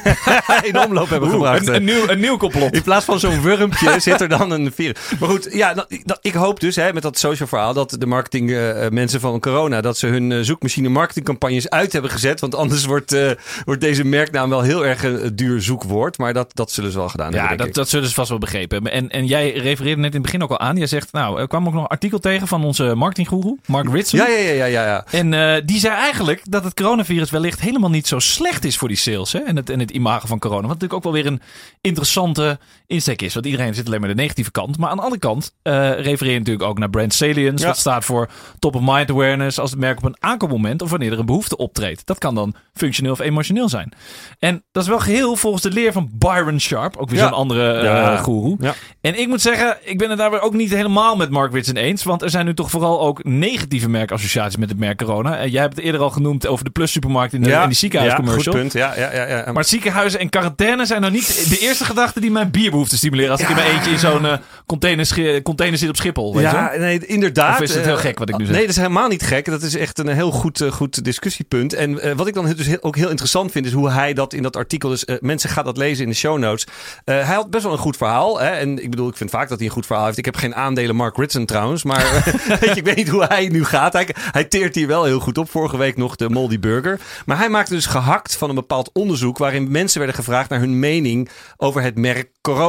in 0.63 0.79
omloop 0.87 1.09
hebben 1.09 1.31
gebracht? 1.31 1.67
Een, 1.69 1.75
een, 1.75 1.85
nieuw, 1.85 2.09
een 2.09 2.21
nieuw 2.21 2.37
complot. 2.37 2.75
In 2.75 2.83
plaats 2.83 3.05
van 3.05 3.21
zo'n 3.21 3.43
wurmpje 3.43 4.01
zit 4.01 4.21
er 4.21 4.29
dan 4.29 4.51
een 4.51 4.73
virus. 4.73 4.97
Maar 5.21 5.29
goed, 5.29 5.49
ja, 5.53 5.75
dat, 5.75 5.87
dat- 6.05 6.19
ik 6.23 6.33
hoop 6.35 6.61
dus 6.61 6.77
hè, 6.77 6.93
met 6.93 7.03
dat 7.03 7.19
social 7.19 7.49
verhaal 7.49 7.75
dat 7.75 7.97
de 7.99 8.07
marketing 8.07 8.51
eh, 8.51 8.85
eh, 8.87 8.93
mensen 8.93 9.21
van 9.21 9.41
corona 9.41 9.81
dat 9.81 9.99
ze 9.99 10.07
hun 10.07 10.33
eh, 10.33 10.39
zoekmachine 10.41 10.89
marketingcampagnes 10.89 11.71
uit 11.71 11.93
hebben 11.93 12.11
gezet. 12.11 12.41
Want 12.41 12.55
anders 12.55 12.85
wordt, 12.85 13.13
eh, 13.13 13.31
wordt 13.65 13.81
deze 13.81 14.05
merknaam 14.05 14.51
wel 14.51 14.61
heel 14.63 14.87
erg 14.87 15.03
een 15.05 15.37
duur 15.37 15.63
zoekwoord. 15.63 16.19
Maar 16.19 16.33
dat, 16.33 16.51
dat 16.55 16.71
zullen 16.73 16.91
ze 16.93 16.99
wel 16.99 17.09
gedaan 17.09 17.31
Ja, 17.33 17.39
hebben. 17.39 17.49
dat, 17.49 17.59
denk 17.59 17.69
ik. 17.69 17.75
dat 17.75 17.89
zullen 17.89 18.09
ze 18.09 18.15
vast 18.15 18.29
wel 18.29 18.39
begrepen 18.39 18.75
hebben. 18.75 18.93
En, 18.93 19.09
en 19.11 19.27
jij 19.27 19.53
refereerde 19.53 20.01
net 20.01 20.11
in 20.15 20.21
het 20.21 20.23
begin 20.23 20.43
ook 20.43 20.51
al 20.51 20.59
aan. 20.61 20.77
Jij 20.77 20.87
zegt, 20.87 21.13
nou, 21.13 21.41
er 21.41 21.49
kwam 21.49 21.67
ook 21.67 21.73
nog 21.73 21.83
een 21.83 21.89
artikel 21.89 22.19
tegen 22.19 22.47
van 22.49 22.65
onze 22.65 22.95
marketinggoeroe, 22.95 23.59
Mark 23.67 23.93
Ritson. 23.93 24.19
Ja, 24.19 24.29
ja, 24.29 24.39
ja, 24.39 24.53
ja, 24.53 24.65
ja, 24.65 24.85
ja. 24.87 25.05
En 25.11 25.35
eh, 25.35 25.63
die 25.65 25.79
zei 25.79 25.95
eigenlijk 25.95 26.41
dat 26.45 26.65
het 26.65 26.75
coronavirus 26.75 27.31
wellicht 27.31 27.61
helemaal 27.61 27.91
niet 27.91 28.07
zo 28.07 28.19
slecht 28.19 28.65
is 28.65 28.77
voor 28.77 28.89
die 28.89 28.97
sales 28.97 29.33
hè? 29.33 29.39
En, 29.39 29.57
het, 29.57 29.71
en 29.71 29.79
het 29.81 29.91
imago 29.91 30.27
van 30.27 30.39
corona. 30.39 30.67
Natuurlijk 30.73 30.95
ook 30.95 31.13
wel 31.13 31.23
weer 31.23 31.33
een 31.33 31.43
interessante 31.81 32.59
insteek 32.91 33.23
is. 33.23 33.35
Want 33.35 33.47
iedereen 33.47 33.75
zit 33.75 33.87
alleen 33.87 34.01
maar 34.01 34.09
de 34.09 34.15
negatieve 34.15 34.51
kant. 34.51 34.79
Maar 34.79 34.91
aan 34.91 34.97
de 34.97 35.03
andere 35.03 35.21
kant 35.21 35.55
eh 35.63 35.91
refereer 36.01 36.33
je 36.33 36.39
natuurlijk 36.39 36.69
ook 36.69 36.79
naar 36.79 36.91
brand 36.91 37.15
salience. 37.15 37.63
Ja. 37.65 37.71
Dat 37.71 37.79
staat 37.79 38.05
voor 38.05 38.29
top 38.59 38.75
of 38.75 38.81
mind 38.85 39.11
awareness. 39.11 39.59
Als 39.59 39.71
het 39.71 39.79
merk 39.81 39.99
op 39.99 40.05
een 40.05 40.17
aankoopmoment 40.19 40.83
of 40.83 40.91
wanneer 40.91 41.13
er 41.13 41.19
een 41.19 41.27
behoefte 41.27 41.57
optreedt. 41.57 42.07
Dat 42.07 42.19
kan 42.19 42.35
dan 42.35 42.55
functioneel 42.75 43.13
of 43.13 43.21
emotioneel 43.21 43.69
zijn. 43.69 43.93
En 44.39 44.65
dat 44.73 44.83
is 44.83 44.89
wel 44.89 44.99
geheel 44.99 45.37
volgens 45.37 45.63
de 45.63 45.71
leer 45.71 45.93
van 45.93 46.11
Byron 46.13 46.61
Sharp. 46.61 46.97
Ook 46.97 47.11
weer 47.11 47.19
Ja. 47.19 47.25
zo'n 47.29 47.37
andere 47.37 47.73
eh 47.73 47.85
Ja. 47.85 48.21
Ja. 48.61 48.75
En 49.01 49.19
ik 49.21 49.29
moet 49.29 49.41
zeggen, 49.41 49.77
ik 49.85 49.99
ben 49.99 50.09
het 50.09 50.19
daar 50.19 50.31
weer 50.31 50.41
ook 50.41 50.55
niet 50.55 50.71
helemaal 50.71 51.17
met 51.17 51.31
Mark 51.31 51.53
Ritson 51.53 51.77
eens. 51.77 52.03
Want 52.03 52.23
er 52.23 52.31
zijn 52.31 52.45
nu 52.45 52.55
toch 52.55 52.71
vooral 52.71 53.01
ook 53.01 53.25
negatieve 53.25 53.89
merkassociaties 53.89 54.57
met 54.57 54.69
het 54.69 54.79
merk 54.79 54.99
corona. 54.99 55.37
En 55.39 55.51
jij 55.51 55.61
hebt 55.63 55.77
het 55.77 55.85
eerder 55.85 56.01
al 56.01 56.11
genoemd 56.11 56.47
over 56.47 56.65
de 56.65 56.71
Plus 56.71 56.93
supermarkt 56.93 57.33
in, 57.33 57.43
de, 57.43 57.51
in 57.51 57.67
die 57.67 57.77
ziekenhuiscommercial. 57.77 58.55
Ja, 58.55 58.61
goed 58.61 58.71
punt. 58.73 58.83
Ja, 58.83 58.95
ja, 58.97 59.15
ja, 59.15 59.37
ja. 59.45 59.53
Maar 59.53 59.65
ziekenhuizen 59.65 60.21
en 60.21 60.29
quarantaine 60.29 60.87
zijn 60.87 61.01
nou 61.01 61.13
niet 61.13 61.49
de 61.49 61.59
eerste 61.59 61.85
gedachten 61.85 62.21
die 62.21 62.31
mijn 62.31 62.51
bierbehoefte 62.81 62.97
stimuleren. 62.97 63.31
Als 63.33 63.41
ik 63.41 63.49
in 63.49 63.55
mijn 63.55 63.71
eentje 63.71 63.91
in 63.91 63.99
zo'n 63.99 64.27
eh, 64.27 64.39
container, 64.67 65.43
container 65.43 65.79
zit 65.79 65.89
op 65.89 65.97
Schiphol. 65.97 66.35
Weet 66.35 66.43
ja, 66.43 66.73
nee, 66.79 67.07
inderdaad. 67.07 67.55
Of 67.55 67.61
is 67.61 67.75
het 67.75 67.85
heel 67.85 67.95
Eh, 67.95 68.01
gek 68.01 68.19
wat 68.19 68.29
ik 68.29 68.37
nu 68.39 68.45
zeg? 68.45 68.53
Nee, 68.55 68.61
dat 68.67 68.71
is 68.71 68.77
helemaal 68.77 69.09
niet 69.09 69.23
gek. 69.23 69.45
Dat 69.45 69.63
is 69.63 69.77
echt 69.77 69.99
een 69.99 70.09
heel 70.09 70.31
goed, 70.31 70.61
eh, 70.61 70.71
goed 70.73 71.05
discussiepunt. 71.05 71.73
En 71.75 72.17
wat 72.17 72.27
ik 72.27 72.35
dan 72.35 72.55
dus 72.55 72.67
heel- 72.67 72.79
ook 72.83 72.97
heel 72.97 73.09
interessant 73.09 73.51
vind, 73.53 73.67
is 73.67 73.73
hoe 73.73 73.91
hij 73.91 74.13
dat 74.13 74.33
in 74.33 74.43
dat 74.43 74.57
artikel. 74.57 74.89
Dus 74.89 75.05
mensen 75.21 75.51
gaan 75.51 75.65
dat 75.65 75.77
lezen 75.77 76.05
in 76.05 76.11
de 76.11 76.17
show 76.17 76.39
notes. 76.39 76.67
Hij 77.05 77.23
had 77.23 77.51
best 77.51 77.63
wel 77.65 77.73
een 77.73 77.79
goed 77.79 77.97
verhaal. 77.97 78.41
Hè? 78.41 78.49
En 78.49 78.83
ik 78.83 78.91
bedoel, 78.91 79.09
ik 79.09 79.17
vind 79.17 79.31
vaak 79.31 79.49
dat 79.49 79.59
hij 79.59 79.67
een 79.67 79.73
goed 79.73 79.87
verhaal 79.87 80.05
heeft. 80.05 80.19
Ik 80.19 80.25
heb 80.25 80.37
geen 80.37 80.55
aandelen 80.55 80.97
Mark 80.97 81.17
Ritson 81.17 81.45
trouwens. 81.45 81.83
Maar 81.83 82.23
weet 82.61 82.61
je, 82.61 82.71
ik 82.75 82.85
weet 82.85 82.97
niet 82.97 83.09
hoe 83.09 83.25
hij 83.25 83.49
nu 83.49 83.65
gaat. 83.65 83.93
Hij, 83.93 84.09
hij 84.15 84.45
teert 84.45 84.75
hier 84.75 84.87
wel 84.87 85.05
heel 85.05 85.21
goed 85.21 85.39
op. 85.39 85.51
Vorige 85.51 85.77
week 85.77 85.97
nog 85.97 86.17
de 86.17 86.31
Moldy 86.31 86.59
Burger. 86.59 87.01
Maar 87.27 87.39
hij 87.39 87.49
maakte 87.49 87.75
dus 87.75 87.87
gehakt 87.87 88.37
van 88.37 88.49
een 88.49 88.55
bepaald 88.55 88.91
onderzoek. 88.93 89.39
waarin 89.39 89.71
mensen 89.71 89.99
werden 89.99 90.17
gevraagd 90.17 90.49
naar 90.49 90.59
hun 90.59 90.79
mening 90.79 91.29
over 91.57 91.83
het 91.83 91.99
merk 91.99 92.29
corona. 92.41 92.69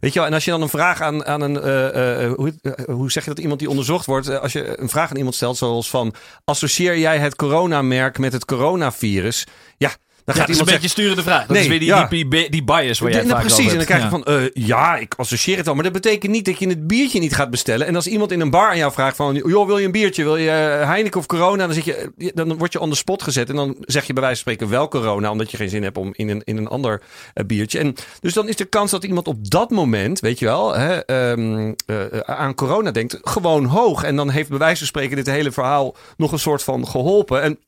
Weet 0.00 0.12
je 0.12 0.18
wel, 0.18 0.28
en 0.28 0.34
als 0.34 0.44
je 0.44 0.50
dan 0.50 0.62
een 0.62 0.68
vraag 0.68 1.00
aan, 1.00 1.24
aan 1.24 1.40
een. 1.40 1.60
eh, 1.60 2.24
eh, 2.24 2.32
hoe, 2.34 2.54
eh, 2.62 2.72
hoe 2.94 3.10
zeg 3.12 3.24
je 3.24 3.30
dat 3.30 3.38
iemand 3.38 3.58
die 3.58 3.68
onderzocht 3.68 4.06
wordt? 4.06 4.40
als 4.40 4.52
je 4.52 4.80
een 4.80 4.88
vraag 4.88 5.10
aan 5.10 5.16
iemand 5.16 5.34
stelt, 5.34 5.56
zoals 5.56 5.90
van. 5.90 6.14
Associeer 6.44 6.98
jij 6.98 7.18
het 7.18 7.36
coronamerk 7.36 8.18
met 8.18 8.32
het 8.32 8.44
coronavirus? 8.44 9.46
Ja. 9.76 9.90
Dan 10.24 10.34
Ja, 10.34 10.40
gaat 10.40 10.48
het 10.50 10.56
is 10.56 10.62
een 10.62 10.66
iemand 10.66 10.82
beetje 10.82 11.02
sturende 11.02 11.22
vraag. 11.30 11.40
Dat 11.46 11.48
Nee, 11.48 11.62
is 11.62 11.68
weer 11.68 11.78
die, 11.78 11.88
ja. 11.88 12.06
die, 12.06 12.28
die, 12.28 12.50
die 12.50 12.64
bias 12.64 12.98
waar 12.98 13.10
jij 13.10 13.18
het 13.18 13.28
Ja, 13.28 13.34
vaak 13.34 13.44
precies. 13.44 13.58
En 13.58 13.64
dan 13.64 13.74
hebt. 13.76 13.86
krijg 13.88 14.02
je 14.02 14.08
van, 14.08 14.24
eh, 14.24 14.66
ja, 14.66 14.96
ik 14.96 15.14
associeer 15.16 15.56
het 15.56 15.66
wel. 15.66 15.74
Maar 15.74 15.84
dat 15.84 15.92
betekent 15.92 16.32
niet 16.32 16.44
dat 16.44 16.58
je 16.58 16.68
het 16.68 16.86
biertje 16.86 17.18
niet 17.20 17.34
gaat 17.34 17.50
bestellen. 17.50 17.86
En 17.86 17.94
als 17.94 18.06
iemand 18.06 18.32
in 18.32 18.40
een 18.40 18.50
bar 18.50 18.68
aan 18.68 18.76
jou 18.76 18.92
vraagt 18.92 19.16
van, 19.16 19.34
joh, 19.34 19.66
wil 19.66 19.78
je 19.78 19.84
een 19.86 19.92
biertje? 19.92 20.22
Wil 20.24 20.36
je 20.36 20.50
eh, 20.50 20.88
Heineken 20.88 21.20
of 21.20 21.26
corona? 21.26 21.64
Dan, 21.66 21.74
zit 21.74 21.84
je, 21.84 22.12
eh, 22.18 22.28
dan 22.34 22.56
word 22.58 22.72
je 22.72 22.80
on 22.80 22.90
the 22.90 22.96
spot 22.96 23.22
gezet. 23.22 23.48
En 23.48 23.56
dan 23.56 23.76
zeg 23.80 24.04
je 24.06 24.12
bij 24.12 24.22
wijze 24.22 24.42
van 24.42 24.52
spreken 24.52 24.74
wel 24.76 24.88
corona, 24.88 25.30
omdat 25.30 25.50
je 25.50 25.56
geen 25.56 25.68
zin 25.68 25.82
hebt 25.82 25.96
om 25.98 26.10
in 26.12 26.28
een, 26.28 26.42
in 26.44 26.56
een 26.56 26.68
ander 26.68 27.02
biertje. 27.46 27.78
En 27.78 27.94
dus 28.20 28.32
dan 28.32 28.48
is 28.48 28.56
de 28.56 28.64
kans 28.64 28.90
dat 28.90 29.04
iemand 29.04 29.28
op 29.28 29.50
dat 29.50 29.70
moment, 29.70 30.20
weet 30.20 30.38
je 30.38 30.44
wel, 30.44 30.74
hè, 30.74 31.04
ehm, 31.04 31.72
eh, 31.86 32.18
aan 32.20 32.54
corona 32.54 32.90
denkt, 32.90 33.18
gewoon 33.22 33.64
hoog. 33.64 34.02
En 34.02 34.16
dan 34.16 34.30
heeft 34.30 34.48
bij 34.48 34.58
wijze 34.58 34.78
van 34.78 34.86
spreken 34.86 35.16
dit 35.16 35.26
hele 35.26 35.52
verhaal 35.52 35.96
nog 36.16 36.32
een 36.32 36.38
soort 36.38 36.62
van 36.62 36.86
geholpen. 36.88 37.42
En 37.42 37.58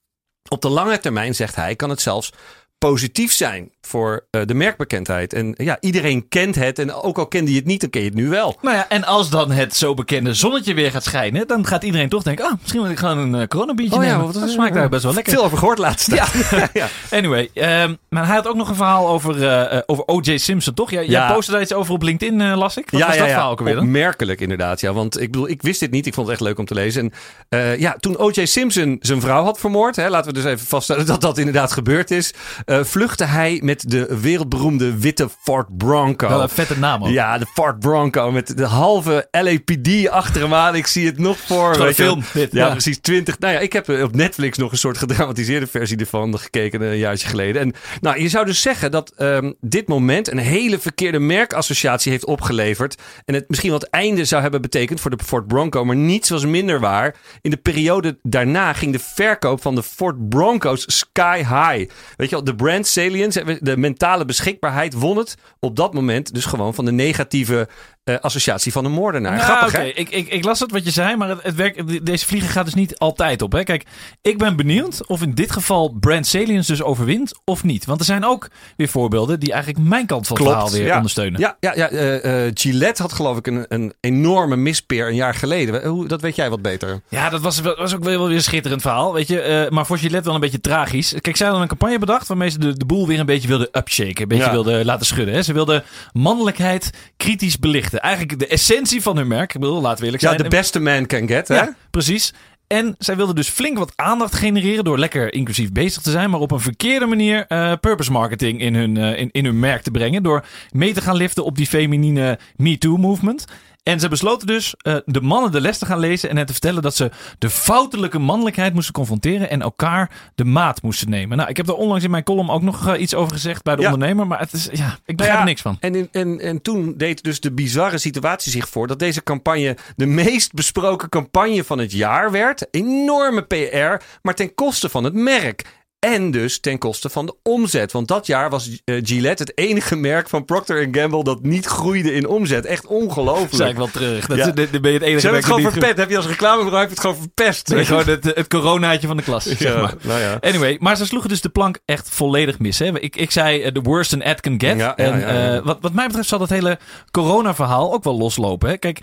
op 0.49 0.63
de 0.63 0.69
lange 0.69 0.99
termijn, 0.99 1.35
zegt 1.35 1.55
hij, 1.55 1.77
kan 1.77 1.91
het 1.91 2.01
zelfs 2.01 2.33
positief 2.79 3.33
zijn 3.33 3.71
voor 3.81 4.27
eh, 4.31 4.41
de 4.45 4.55
merkbekendheid. 4.55 5.33
En 5.33 5.55
ja, 5.57 5.77
iedereen 5.81 6.29
kent 6.29 6.55
het. 6.55 6.79
En 6.79 6.93
ook 6.93 7.19
al 7.19 7.27
kende 7.27 7.51
je 7.51 7.57
het 7.57 7.67
niet, 7.67 7.81
dan 7.81 7.91
ken 7.91 8.01
je 8.01 8.07
het 8.07 8.17
nu 8.17 8.29
wel. 8.29 8.57
Nou 8.63 8.77
ja, 8.77 8.89
en 8.89 9.05
als 9.05 9.31
dan 9.31 9.51
het 9.51 9.77
zo 9.77 9.95
bekende 9.95 10.35
zonnetje 10.35 10.75
weer 10.75 10.91
gaat 10.91 11.05
schijnen, 11.05 11.47
dan 11.47 11.67
gaat 11.67 11.83
iedereen 11.85 12.09
toch 12.09 12.23
denken, 12.23 12.45
ah, 12.45 12.53
misschien 12.61 12.83
wil 12.83 12.91
ik 12.91 12.99
gewoon 12.99 13.19
een 13.19 13.41
uh, 13.41 13.47
coronabiertje 13.47 13.97
Oh 13.99 14.05
ja, 14.05 14.11
nemen. 14.11 14.25
wat- 14.27 14.35
dat 14.35 14.51
smaakt 14.51 14.75
daar 14.75 14.89
best 14.89 15.03
wel 15.03 15.15
lekker. 15.15 15.33
Veel 15.33 15.45
over 15.45 15.59
gehoord 15.59 15.79
laatst. 15.79 16.11
Ja. 16.13 16.27
ja. 16.73 16.89
Anyway, 17.11 17.51
ehm, 17.55 17.95
maar 18.09 18.27
hij 18.27 18.35
had 18.37 18.47
ook 18.49 18.57
nog 18.57 18.69
een 18.69 18.75
verhaal 18.75 19.09
over, 19.09 19.43
eh, 19.43 19.77
eh, 19.77 19.83
over 19.87 20.07
O.J. 20.07 20.37
Simpson, 20.37 20.75
toch? 20.75 20.91
Jij, 20.91 21.03
jij 21.07 21.11
Ja. 21.21 21.33
postte 21.33 21.53
daar 21.53 21.61
iets 21.61 21.73
over 21.73 21.93
op 21.95 22.03
LinkedIn, 22.03 22.41
eh, 22.41 22.57
las 22.57 22.77
ik. 22.77 22.91
Wat 22.91 23.01
ja, 23.01 23.07
was 23.07 23.15
ja, 23.15 23.21
dat 23.21 23.29
ja. 23.31 23.35
verhaal 23.35 23.53
ook 23.53 23.59
alweer? 23.59 23.79
Opmerkelijk 23.79 24.41
inderdaad. 24.41 24.81
Ja, 24.81 24.93
want 24.93 25.21
ik 25.21 25.31
bedoel, 25.31 25.49
ik 25.49 25.63
wist 25.63 25.81
dit 25.81 25.91
niet. 25.91 26.07
Ik 26.07 26.15
vond 26.15 26.27
het 26.27 26.37
echt 26.37 26.47
leuk 26.47 26.59
om 26.59 26.65
te 26.65 26.75
lezen. 26.75 27.03
En 27.03 27.13
eh, 27.49 27.79
ja, 27.79 27.97
toen 28.01 28.17
O.J. 28.19 28.45
Simpson 28.45 28.97
zijn 29.01 29.21
vrouw 29.21 29.45
had 29.45 29.59
vermoord, 29.61 29.97
hè, 29.97 30.09
laten 30.09 30.33
we 30.33 30.41
dus 30.41 30.53
even 30.53 30.67
vaststellen 30.67 31.07
dat 31.07 31.21
dat 31.21 31.39
inderdaad 31.39 31.73
gebeurd 31.73 32.11
is, 32.11 32.33
eh, 32.79 32.85
vluchtte 32.85 33.25
hij 33.25 33.61
met 33.63 33.91
de 33.91 34.19
wereldberoemde 34.21 34.99
witte 34.99 35.29
Ford 35.41 35.77
Bronco. 35.77 36.29
Wel 36.29 36.43
een 36.43 36.49
vette 36.49 36.79
naam 36.79 37.03
ook. 37.03 37.09
Ja, 37.09 37.39
de 37.39 37.47
Ford 37.47 37.79
Bronco 37.79 38.33
met 38.33 38.57
de 38.57 38.65
halve 38.65 39.29
LAPD 39.31 40.09
achter 40.09 40.41
hem 40.43 40.55
aan. 40.55 40.75
Ik 40.75 40.87
zie 40.87 41.07
het 41.07 41.19
nog 41.19 41.39
voor. 41.39 41.79
weet 41.79 41.97
je 41.97 42.03
wel. 42.03 42.13
film, 42.13 42.25
dit, 42.33 42.53
ja, 42.53 42.67
ja. 42.67 42.71
precies. 42.71 42.99
20. 43.01 43.39
Nou 43.39 43.53
ja, 43.53 43.59
ik 43.59 43.73
heb 43.73 43.89
eh, 43.89 44.03
op 44.03 44.15
Netflix 44.15 44.59
nog 44.59 44.73
een 44.73 44.79
soort 44.79 44.99
gedramatiseerde 44.99 45.67
versie 45.67 45.97
ervan 45.97 46.39
gekeken 46.39 46.81
een 46.81 46.99
jaartje 46.99 47.29
geleden. 47.29 47.63
En 47.63 47.73
nou, 48.01 48.21
je 48.21 48.29
zou 48.29 48.47
dus 48.47 48.61
zeggen 48.61 48.91
dat 48.91 49.13
ehm, 49.17 49.53
dit 49.61 49.89
moment 49.89 50.31
een 50.31 50.39
hele 50.39 50.79
verkeerde 50.79 51.19
merkassociatie 51.19 52.13
heeft 52.13 52.25
opgeleverd. 52.25 52.97
En 53.25 53.35
het 53.35 53.49
misschien 53.49 53.73
het 53.73 53.91
einde 53.91 54.25
zou 54.25 54.43
hebben 54.43 54.61
betekend 54.61 55.01
voor 55.01 55.11
de 55.11 55.25
Ford 55.25 55.47
Bronco. 55.47 55.85
Maar 55.85 55.97
niets 55.97 56.29
was 56.29 56.45
minder 56.47 56.81
waar. 56.81 57.15
In 57.41 57.51
de 57.51 57.57
periode 57.57 58.19
daarna 58.23 58.73
ging 58.73 58.93
de 58.93 58.99
verkoop 58.99 59.63
van 59.63 59.75
de 59.75 59.83
Ford 59.83 60.29
Broncos 60.29 60.85
sky 60.87 61.39
high. 61.39 61.91
Weet 62.17 62.29
je 62.29 62.35
wel, 62.35 62.45
de 62.45 62.55
brand 62.57 62.87
salience, 62.87 63.59
de 63.61 63.77
mentale 63.77 64.25
beschikbaarheid 64.25 64.95
won 64.95 65.17
het 65.17 65.35
op 65.61 65.77
dat 65.77 65.95
moment 65.95 66.35
dus 66.35 66.45
gewoon 66.45 66.75
van 66.75 66.85
de 66.85 66.93
negatieve 66.93 67.69
eh, 68.07 68.17
associatie 68.21 68.73
van 68.73 68.85
een 68.85 68.93
moordenaar. 68.93 69.37
Nou, 69.37 69.45
Grappig, 69.45 69.73
hè? 69.73 69.85
Ik, 69.85 70.11
ik, 70.11 70.29
ik 70.29 70.45
las 70.45 70.61
het 70.61 70.71
wat 70.71 70.85
je 70.85 70.91
zei, 70.91 71.17
maar 71.17 71.29
het, 71.29 71.43
het 71.43 71.55
werkt, 71.55 72.07
deze 72.07 72.27
vlieger 72.27 72.49
gaat 72.51 72.65
dus 72.65 72.75
niet 72.75 72.99
altijd 72.99 73.43
op. 73.43 73.53
Hè? 73.53 73.63
Kijk, 73.63 73.85
ik 74.23 74.39
ben 74.39 74.57
benieuwd 74.57 75.07
of 75.07 75.23
in 75.23 75.35
dit 75.35 75.53
geval 75.53 75.97
brand 76.01 76.27
salience 76.27 76.71
dus 76.71 76.83
overwint 76.83 77.33
of 77.45 77.65
niet. 77.65 77.85
Want 77.85 78.01
er 78.01 78.07
zijn 78.07 78.25
ook 78.25 78.49
weer 78.77 78.89
voorbeelden 78.89 79.41
die 79.41 79.53
eigenlijk 79.53 79.89
mijn 79.89 80.07
kant 80.07 80.27
van 80.27 80.37
het 80.37 80.47
verhaal 80.47 80.71
weer 80.71 80.87
ja. 80.87 80.97
ondersteunen. 80.97 81.41
Ja, 81.41 81.57
ja, 81.61 81.75
ja 81.75 81.89
eh, 81.89 82.47
eh, 82.47 82.51
Gillette 82.55 83.03
had 83.03 83.13
geloof 83.13 83.37
ik 83.37 83.47
een, 83.47 83.65
een 83.69 83.95
enorme 84.01 84.57
mispeer 84.57 85.09
een 85.09 85.15
jaar 85.15 85.35
geleden. 85.35 85.87
Hoe, 85.87 86.09
dat 86.09 86.21
weet 86.21 86.37
jij 86.37 86.51
wat 86.51 86.63
beter. 86.63 87.01
Ja, 87.09 87.29
dat 87.29 87.41
was, 87.41 87.61
was 87.61 87.95
ook 87.95 88.05
wel 88.05 88.27
weer 88.27 88.37
een 88.37 88.43
schitterend 88.43 88.83
verhaal, 88.83 89.13
weet 89.13 89.29
je. 89.29 89.67
Maar 89.71 89.87
voor 89.87 89.99
Gillette 89.99 90.25
wel 90.25 90.35
een 90.35 90.41
beetje 90.41 90.61
tragisch. 90.61 91.15
Kijk, 91.21 91.37
zij 91.37 91.47
hadden 91.47 91.63
een 91.63 91.77
campagne 91.77 91.99
bedacht 91.99 92.29
waarmee 92.29 92.51
ze 92.51 92.59
de, 92.59 92.77
de 92.77 92.85
boel 92.85 93.07
weer 93.07 93.21
een 93.21 93.27
beetje 93.27 93.49
wilden 93.49 93.69
upshaken. 93.73 94.23
Een 94.23 94.29
beetje 94.29 94.45
Ja. 94.45 94.51
wilden 94.51 94.85
laten 94.85 95.07
schudden. 95.07 95.35
Hè. 95.35 95.43
Ze 95.43 95.53
wilden 95.53 95.85
mannelijkheid 96.13 96.91
kritisch 97.17 97.59
belichten. 97.59 97.96
Eigenlijk 98.01 98.39
de 98.39 98.47
essentie 98.47 99.03
van 99.03 99.17
hun 99.17 99.27
merk. 99.27 99.55
Ik 99.55 99.61
bedoel, 99.61 99.81
laten 99.81 99.99
we 99.99 100.05
eerlijk 100.05 100.23
Ja, 100.23 100.29
zijn. 100.31 100.43
de 100.43 100.49
beste 100.49 100.81
man 100.81 101.07
can 101.07 101.29
get, 101.29 101.49
hè? 101.49 101.55
Ja, 101.55 101.75
precies. 101.91 102.33
En 102.67 102.95
zij 102.99 103.17
wilden 103.17 103.35
dus 103.35 103.49
flink 103.49 103.79
wat 103.79 103.93
aandacht 103.97 104.35
genereren 104.35 104.85
door 104.85 104.99
lekker 104.99 105.33
inclusief 105.35 105.73
bezig 105.73 106.03
te 106.03 106.11
zijn, 106.11 106.31
maar 106.31 106.41
op 106.41 106.51
een 106.51 106.61
verkeerde 106.61 107.07
manier 107.07 107.45
eh, 107.49 107.73
purpose 107.81 108.13
marketing 108.13 108.61
in 108.61 108.75
hun, 108.75 108.97
eh, 108.97 109.19
in, 109.21 109.29
in 109.33 109.45
hun 109.45 109.59
merk 109.59 109.83
te 109.83 109.91
brengen. 109.91 110.23
Door 110.23 110.45
mee 110.71 110.93
te 110.93 111.01
gaan 111.01 111.17
liften 111.17 111.45
op 111.45 111.57
die 111.57 111.67
feminine 111.67 112.39
MeToo-movement. 112.57 113.45
En 113.87 114.01
ze 114.01 114.09
besloten 114.09 114.47
dus 114.47 114.75
eh, 114.77 114.97
de 115.05 115.21
mannen 115.21 115.53
de 115.53 115.61
les 115.61 115.79
te 115.79 115.87
gaan 115.87 115.99
lezen 115.99 116.31
en 116.31 116.37
hen 116.37 116.47
te 116.47 116.53
vertellen 116.53 116.83
dat 116.83 116.97
ze 116.97 117.11
de 117.39 117.51
foutelijke 117.51 118.19
mannelijkheid 118.19 118.75
moesten 118.75 118.95
confronteren 118.95 119.51
en 119.51 119.63
elkaar 119.63 120.11
de 120.35 120.45
maat 120.45 120.83
moesten 120.83 121.11
nemen. 121.11 121.37
Nou, 121.37 121.49
ik 121.51 121.57
heb 121.57 121.67
daar 121.67 121.77
onlangs 121.77 122.05
in 122.05 122.11
mijn 122.11 122.23
column 122.23 122.51
ook 122.51 122.63
nog 122.63 122.89
eh, 122.89 123.01
iets 123.01 123.15
over 123.15 123.33
gezegd 123.33 123.63
bij 123.63 123.77
de 123.77 123.83
Ja. 123.83 123.93
ondernemer, 123.93 124.27
maar 124.27 124.39
het 124.39 124.53
is, 124.53 124.69
ja, 124.73 124.99
ik 125.05 125.17
begrijp 125.17 125.35
ja, 125.37 125.43
er 125.43 125.49
niks 125.49 125.61
van. 125.63 125.77
En, 125.81 125.95
in- 125.95 126.09
en, 126.13 126.41
en 126.41 126.63
toen 126.63 126.95
deed 126.97 127.23
dus 127.23 127.41
de 127.41 127.53
bizarre 127.53 127.99
situatie 127.99 128.53
zich 128.53 128.69
voor 128.69 128.87
dat 128.87 128.99
deze 128.99 129.23
campagne 129.23 129.77
de 129.97 130.07
meest 130.07 130.53
besproken 130.53 131.09
campagne 131.09 131.65
van 131.65 131.79
het 131.79 131.93
jaar 131.93 132.31
werd. 132.31 132.67
Enorme 132.71 133.43
PR, 133.43 134.05
maar 134.23 134.35
ten 134.35 134.55
koste 134.55 134.89
van 134.89 135.05
het 135.05 135.15
merk. 135.15 135.65
En 136.13 136.31
dus 136.31 136.59
ten 136.61 136.79
koste 136.79 137.09
van 137.09 137.27
de 137.27 137.35
omzet. 137.43 137.93
Want 137.93 138.09
dat 138.09 138.27
jaar 138.27 138.51
was 138.51 138.81
eh, 138.85 138.97
Gillette 139.03 139.43
het 139.43 139.59
enige 139.59 139.97
merk 139.97 140.29
van 140.29 140.45
Procter 140.45 140.89
Gamble 140.93 141.25
dat 141.25 141.43
niet 141.43 141.67
groeide 141.67 142.13
in 142.13 142.27
omzet. 142.29 142.65
Echt 142.65 142.87
ongelooflijk. 142.87 143.51
Dat 143.51 143.53
is 143.53 143.61
eigenlijk 143.61 143.93
wel 143.95 144.03
terug. 144.03 144.27
Dat, 144.27 144.37
Ja. 144.37 144.47
is- 144.47 144.53
dit 144.71 144.81
ben 144.83 144.91
je 144.93 144.99
het 144.99 145.07
enige 145.07 145.21
Ze 145.21 145.27
hebben 145.27 145.45
het 145.45 145.53
gewoon 145.55 145.73
verpest. 145.73 145.97
Heb 145.97 146.11
je 146.11 146.17
als 146.17 146.25
je 146.27 146.77
het 146.89 147.01
gewoon 147.01 147.17
verpest. 147.17 147.69
Nee, 147.69 147.85
gewoon 147.85 148.05
het, 148.07 148.25
het 148.25 148.49
coronaatje 148.49 149.07
van 149.07 149.17
de 149.17 149.23
klas, 149.23 149.45
zeg 149.45 149.75
maar. 149.77 149.95
nou 150.03 150.21
ja. 150.21 150.39
Anyway, 150.41 150.77
maar 150.81 150.97
ze 150.97 151.07
sloegen 151.07 151.29
dus 151.31 151.41
de 151.41 151.49
plank 151.49 151.79
echt 151.85 152.09
volledig 152.11 152.59
mis. 152.59 152.79
Hè? 152.79 153.01
Ik, 153.01 153.17
ik 153.17 153.31
zei 153.31 153.63
eh, 153.63 153.73
the 153.73 153.81
worst 153.81 154.13
an 154.13 154.23
ad 154.23 154.41
can 154.41 154.61
get. 154.61 154.95
En 154.97 155.29
eh, 155.57 155.65
wat, 155.65 155.79
wat 155.81 155.93
mij 155.93 156.07
betreft 156.07 156.29
zal 156.29 156.39
dat 156.39 156.49
hele 156.49 156.79
corona-verhaal 157.11 157.93
ook 157.95 158.05
wel 158.05 158.19
loslopen. 158.19 158.69
Hè? 158.69 158.77
Kijk, 158.77 158.99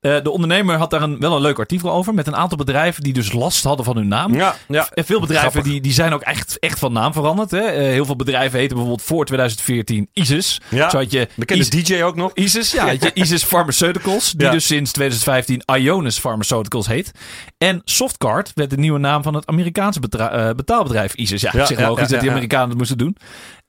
eh, 0.00 0.16
de 0.22 0.30
ondernemer 0.30 0.76
had 0.76 0.90
daar 0.90 1.02
een, 1.02 1.18
wel 1.20 1.34
een 1.36 1.40
leuk 1.42 1.58
artikel 1.58 1.92
over. 1.92 2.14
Met 2.14 2.26
een 2.26 2.36
aantal 2.36 2.58
bedrijven 2.58 3.02
die 3.02 3.12
dus 3.12 3.32
last 3.32 3.64
hadden 3.64 3.84
van 3.84 3.96
hun 3.96 4.08
naam. 4.08 4.34
Ja, 4.34 4.56
ja. 4.68 4.88
En 4.94 5.04
veel 5.04 5.20
bedrijven 5.20 5.50
Grappig. 5.50 5.72
die, 5.72 5.80
die 5.80 5.92
zijn 5.92 6.12
ook 6.12 6.20
echt, 6.20 6.58
echt 6.58 6.78
van 6.78 6.92
naam 6.92 7.12
veranderd. 7.12 7.50
Hè? 7.50 7.58
Eh, 7.60 7.76
heel 7.90 8.04
veel 8.04 8.16
bedrijven 8.16 8.58
heten 8.58 8.76
bijvoorbeeld 8.76 9.06
voor 9.06 9.24
2014 9.24 10.08
ISIS. 10.12 10.60
Ja. 10.68 10.90
Zo 10.90 10.96
had 10.98 11.10
je 11.10 11.28
Bekende 11.36 11.64
ISIS- 11.64 11.84
DJ 11.84 12.02
ook 12.02 12.16
nog. 12.16 12.30
ISIS, 12.34 12.72
ja, 12.72 12.86
had 12.90 13.02
je 13.02 13.10
ISIS 13.14 13.44
Pharmaceuticals, 13.44 14.32
die 14.32 14.46
Ja. 14.46 14.52
dus 14.52 14.66
sinds 14.66 14.92
2015 14.92 15.62
Ionis 15.76 16.18
Pharmaceuticals 16.20 16.86
heet. 16.86 17.10
En 17.58 17.80
Softcard 17.84 18.52
werd 18.54 18.70
de 18.70 18.76
nieuwe 18.78 18.98
naam 18.98 19.22
van 19.22 19.34
het 19.34 19.46
Amerikaanse 19.46 20.00
eh, 20.00 20.50
betaalbedrijf 20.56 21.14
ISIS. 21.14 21.40
Ja, 21.40 21.50
Ja, 21.52 21.60
op 21.60 21.66
zich 21.66 21.78
ja, 21.78 21.88
logisch 21.88 22.04
ja, 22.06 22.10
dat 22.12 22.20
die. 22.20 22.30
Amerikanen 22.30 22.68
het 22.68 22.78
moesten 22.78 22.98
doen. 22.98 23.16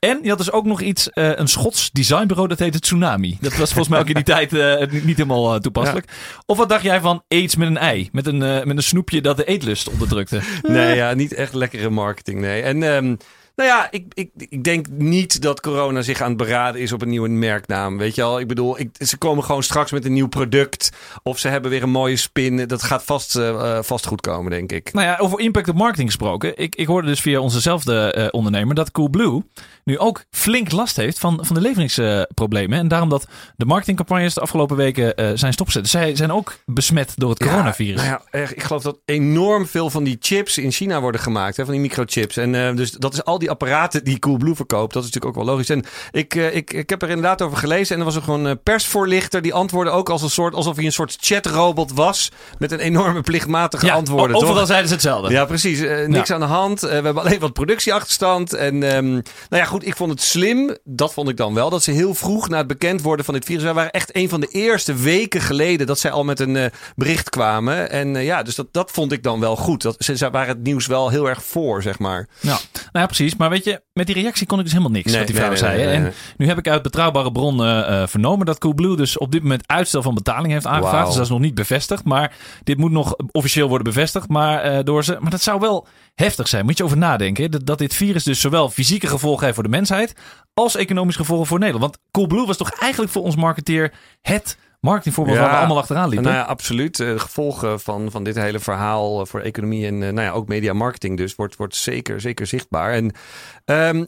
En 0.00 0.18
je 0.22 0.28
had 0.28 0.38
dus 0.38 0.52
ook 0.52 0.64
nog 0.64 0.80
iets, 0.80 1.10
eh, 1.10 1.30
een 1.34 1.48
Schots 1.48 1.90
designbureau, 1.90 2.48
dat 2.48 2.58
heette 2.58 2.78
Tsunami. 2.78 3.38
Dat 3.40 3.56
was 3.56 3.68
volgens 3.68 3.88
mij 3.88 4.00
ook 4.00 4.08
in 4.08 4.14
die 4.14 4.24
tijd 4.36 4.52
eh, 4.52 5.02
niet 5.02 5.16
helemaal 5.16 5.54
eh, 5.54 5.60
toepasselijk. 5.60 6.06
Of 6.46 6.56
wat 6.56 6.68
dacht 6.68 6.82
jij 6.82 7.00
van 7.00 7.22
aids 7.28 7.56
met 7.56 7.68
een 7.68 7.78
ei? 7.78 8.08
Met 8.12 8.26
een, 8.26 8.38
met 8.38 8.76
een 8.76 8.82
snoepje 8.82 9.20
dat 9.20 9.36
de 9.36 9.44
eetlust 9.44 9.88
onderdrukte. 9.88 10.40
Nee, 10.62 10.96
ja, 10.96 11.14
niet 11.14 11.32
echt 11.32 11.54
lekkere 11.54 11.90
marketing, 11.90 12.40
nee. 12.40 12.62
En 12.62 12.82
ehm, 12.82 13.16
nou 13.60 13.72
ja, 13.72 13.88
ik, 13.90 14.04
ik, 14.14 14.30
ik 14.36 14.64
denk 14.64 14.86
niet 14.88 15.42
dat 15.42 15.60
corona 15.60 16.02
zich 16.02 16.20
aan 16.20 16.28
het 16.28 16.36
beraden 16.36 16.80
is 16.80 16.92
op 16.92 17.02
een 17.02 17.08
nieuwe 17.08 17.28
merknaam. 17.28 17.98
Weet 17.98 18.14
je 18.14 18.22
al, 18.22 18.40
ik 18.40 18.48
bedoel, 18.48 18.78
ik, 18.78 18.90
ze 18.98 19.16
komen 19.16 19.44
gewoon 19.44 19.62
straks 19.62 19.90
met 19.90 20.04
een 20.04 20.12
nieuw 20.12 20.28
product. 20.28 20.90
Of 21.22 21.38
ze 21.38 21.48
hebben 21.48 21.70
weer 21.70 21.82
een 21.82 21.90
mooie 21.90 22.16
spin. 22.16 22.66
Dat 22.66 22.82
gaat 22.82 23.04
vast, 23.04 23.36
eh, 23.36 23.78
vast 23.82 24.06
goed 24.06 24.20
komen, 24.20 24.50
denk 24.50 24.72
ik. 24.72 24.92
Nou 24.92 25.06
ja, 25.06 25.16
over 25.18 25.40
impact 25.40 25.68
op 25.68 25.74
marketing 25.74 26.08
gesproken. 26.08 26.58
Ik, 26.58 26.74
ik 26.74 26.86
hoorde 26.86 27.08
dus 27.08 27.20
via 27.20 27.40
onzezelfde 27.40 28.12
eh 28.12 28.28
ondernemer 28.30 28.74
dat 28.74 28.90
Coolblue 28.90 29.42
nu 29.84 29.98
ook 29.98 30.24
flink 30.30 30.72
last 30.72 30.96
heeft 30.96 31.18
van, 31.18 31.38
van 31.42 31.54
de 31.54 31.60
leveringsproblemen. 31.60 32.78
en 32.78 32.88
daarom 32.88 33.08
dat 33.08 33.26
de 33.56 33.64
marketingcampagnes 33.64 34.34
de 34.34 34.40
afgelopen 34.40 34.76
weken 34.76 35.38
zijn 35.38 35.52
stopgezet. 35.52 35.88
Zij 35.88 36.16
zijn 36.16 36.32
ook 36.32 36.58
besmet 36.66 37.12
door 37.16 37.30
het 37.30 37.38
coronavirus. 37.38 38.02
Nou 38.02 38.20
ja, 38.32 38.38
ik 38.38 38.62
geloof 38.62 38.82
dat 38.82 38.98
enorm 39.04 39.66
veel 39.66 39.90
van 39.90 40.04
die 40.04 40.16
chips 40.20 40.58
in 40.58 40.72
China 40.72 41.00
worden 41.00 41.20
gemaakt. 41.20 41.56
Hè, 41.56 41.64
van 41.64 41.72
die 41.72 41.82
microchips. 41.82 42.36
En 42.36 42.76
dus 42.76 42.90
dat 42.90 43.12
is 43.12 43.24
al 43.24 43.38
die 43.38 43.49
apparaten 43.50 44.04
die 44.04 44.18
Coolblue 44.18 44.54
verkoopt. 44.54 44.92
Dat 44.92 45.02
is 45.04 45.08
natuurlijk 45.10 45.38
ook 45.38 45.44
wel 45.44 45.54
logisch. 45.54 45.70
En 45.70 45.84
ik, 46.10 46.34
eh, 46.34 46.54
ik, 46.56 46.72
ik 46.72 46.90
heb 46.90 47.02
er 47.02 47.08
inderdaad 47.08 47.42
over 47.42 47.58
gelezen. 47.58 47.94
En 47.94 47.98
er 48.00 48.06
was 48.06 48.16
er 48.16 48.22
gewoon 48.22 48.44
een 48.44 48.62
persvoorlichter. 48.62 49.42
Die 49.42 49.54
antwoordde 49.54 49.92
ook 49.92 50.08
als 50.08 50.22
een 50.22 50.30
soort, 50.30 50.54
alsof 50.54 50.76
hij 50.76 50.84
een 50.84 50.92
soort 50.92 51.16
chatrobot 51.20 51.92
was. 51.92 52.30
Met 52.58 52.72
een 52.72 52.78
enorme 52.78 53.20
plichtmatige 53.20 53.86
Ja, 53.86 53.94
antwoorden. 53.94 54.36
overal 54.36 54.54
toch? 54.54 54.66
zeiden 54.66 54.88
ze 54.88 54.94
hetzelfde. 54.94 55.30
Ja, 55.32 55.44
precies. 55.44 55.80
Eh, 55.80 56.06
niks 56.06 56.28
Ja. 56.28 56.34
aan 56.34 56.40
de 56.40 56.46
hand. 56.46 56.82
Eh, 56.82 56.88
we 56.88 56.94
hebben 57.04 57.22
alleen 57.22 57.38
wat 57.40 57.52
productieachterstand. 57.52 58.52
En 58.52 58.82
ehm, 58.82 59.10
nou 59.10 59.22
ja, 59.50 59.64
goed, 59.64 59.86
ik 59.86 59.96
vond 59.96 60.10
het 60.10 60.22
slim. 60.22 60.76
Dat 60.84 61.12
vond 61.12 61.28
ik 61.28 61.36
dan 61.36 61.54
wel. 61.54 61.70
Dat 61.70 61.82
ze 61.82 61.90
heel 61.90 62.14
vroeg 62.14 62.48
na 62.48 62.56
het 62.58 62.66
bekend 62.66 63.02
worden 63.02 63.24
van 63.24 63.34
dit 63.34 63.44
virus. 63.44 63.62
Wij 63.62 63.74
waren 63.74 63.90
echt 63.90 64.16
een 64.16 64.28
van 64.28 64.40
de 64.40 64.46
eerste 64.46 64.94
weken 64.94 65.40
geleden 65.40 65.86
dat 65.86 65.98
zij 65.98 66.10
al 66.10 66.24
met 66.24 66.40
een 66.40 66.56
eh, 66.56 66.64
bericht 66.96 67.30
kwamen. 67.30 67.90
En 67.90 68.16
eh, 68.16 68.24
ja, 68.24 68.42
dus 68.42 68.54
dat, 68.54 68.66
dat 68.72 68.90
vond 68.90 69.12
ik 69.12 69.22
dan 69.22 69.40
wel 69.40 69.56
goed. 69.56 69.82
Dat, 69.82 69.94
ze, 69.98 70.16
zij 70.16 70.30
waren 70.30 70.48
het 70.48 70.62
nieuws 70.62 70.86
wel 70.86 71.08
heel 71.08 71.28
erg 71.28 71.44
voor, 71.44 71.82
zeg 71.82 71.98
maar. 71.98 72.28
Ja, 72.40 72.48
nou 72.50 72.58
ja, 72.92 73.06
precies. 73.06 73.36
Maar 73.40 73.50
weet 73.50 73.64
je, 73.64 73.82
met 73.92 74.06
die 74.06 74.14
reactie 74.14 74.46
kon 74.46 74.58
ik 74.58 74.64
dus 74.64 74.72
helemaal 74.72 74.92
niks 74.92 75.10
Nee, 75.10 75.18
wat 75.18 75.26
die 75.26 75.36
nee, 75.36 75.44
vrouw 75.44 75.70
nee, 75.70 75.78
zei. 75.78 75.94
en 75.94 76.12
nu 76.36 76.46
heb 76.46 76.58
ik 76.58 76.68
uit 76.68 76.82
betrouwbare 76.82 77.32
bronnen 77.32 77.86
eh, 77.86 78.06
vernomen 78.06 78.46
dat 78.46 78.58
Coolblue 78.58 78.96
dus 78.96 79.18
op 79.18 79.32
dit 79.32 79.42
moment 79.42 79.62
uitstel 79.66 80.02
van 80.02 80.14
betaling 80.14 80.52
heeft 80.52 80.66
aangevraagd. 80.66 81.06
Dus 81.06 81.14
dat 81.14 81.24
is 81.24 81.30
nog 81.30 81.40
niet 81.40 81.54
bevestigd. 81.54 82.04
Maar 82.04 82.34
dit 82.64 82.78
moet 82.78 82.90
nog 82.90 83.14
officieel 83.32 83.68
worden 83.68 83.92
bevestigd. 83.92 84.28
Maar, 84.28 84.60
eh, 84.60 84.84
door 84.84 85.04
ze. 85.04 85.16
maar 85.20 85.30
dat 85.30 85.42
zou 85.42 85.60
wel 85.60 85.86
heftig 86.14 86.48
zijn. 86.48 86.64
Moet 86.64 86.76
je 86.76 86.84
over 86.84 86.96
nadenken. 86.96 87.50
Dat, 87.50 87.66
dat 87.66 87.78
dit 87.78 87.94
virus 87.94 88.24
dus 88.24 88.40
zowel 88.40 88.70
fysieke 88.70 89.06
gevolgen 89.06 89.42
heeft 89.42 89.54
voor 89.54 89.64
de 89.64 89.70
mensheid. 89.70 90.14
als 90.54 90.76
economische 90.76 91.20
gevolgen 91.20 91.46
voor 91.46 91.58
Nederland. 91.58 91.84
Want 91.84 91.98
Coolblue 92.10 92.46
was 92.46 92.56
toch 92.56 92.70
eigenlijk 92.70 93.12
voor 93.12 93.22
ons 93.22 93.36
marketeer 93.36 93.92
het 94.22 94.56
marketingvoorbeeld 94.80 95.36
Ja. 95.36 95.42
waar 95.42 95.52
we 95.52 95.58
allemaal 95.58 95.78
achteraan 95.78 96.08
liepen. 96.08 96.28
Nou 96.28 96.40
ja, 96.40 96.44
absoluut. 96.48 97.00
Eh, 97.00 97.06
De 97.12 97.18
gevolgen 97.18 97.80
van, 97.80 98.10
van 98.10 98.24
dit 98.24 98.36
hele 98.36 98.58
verhaal 98.58 99.20
eh, 99.20 99.26
voor 99.26 99.40
economie 99.40 99.86
en 99.86 99.94
eh, 100.02 100.12
nou 100.12 100.20
ja, 100.26 100.30
ook 100.30 100.48
media 100.48 100.72
marketing 100.72 101.16
dus 101.16 101.34
wordt, 101.34 101.56
wordt 101.56 101.76
zeker, 101.76 102.20
zeker 102.20 102.46
zichtbaar. 102.46 102.92
En 102.92 103.12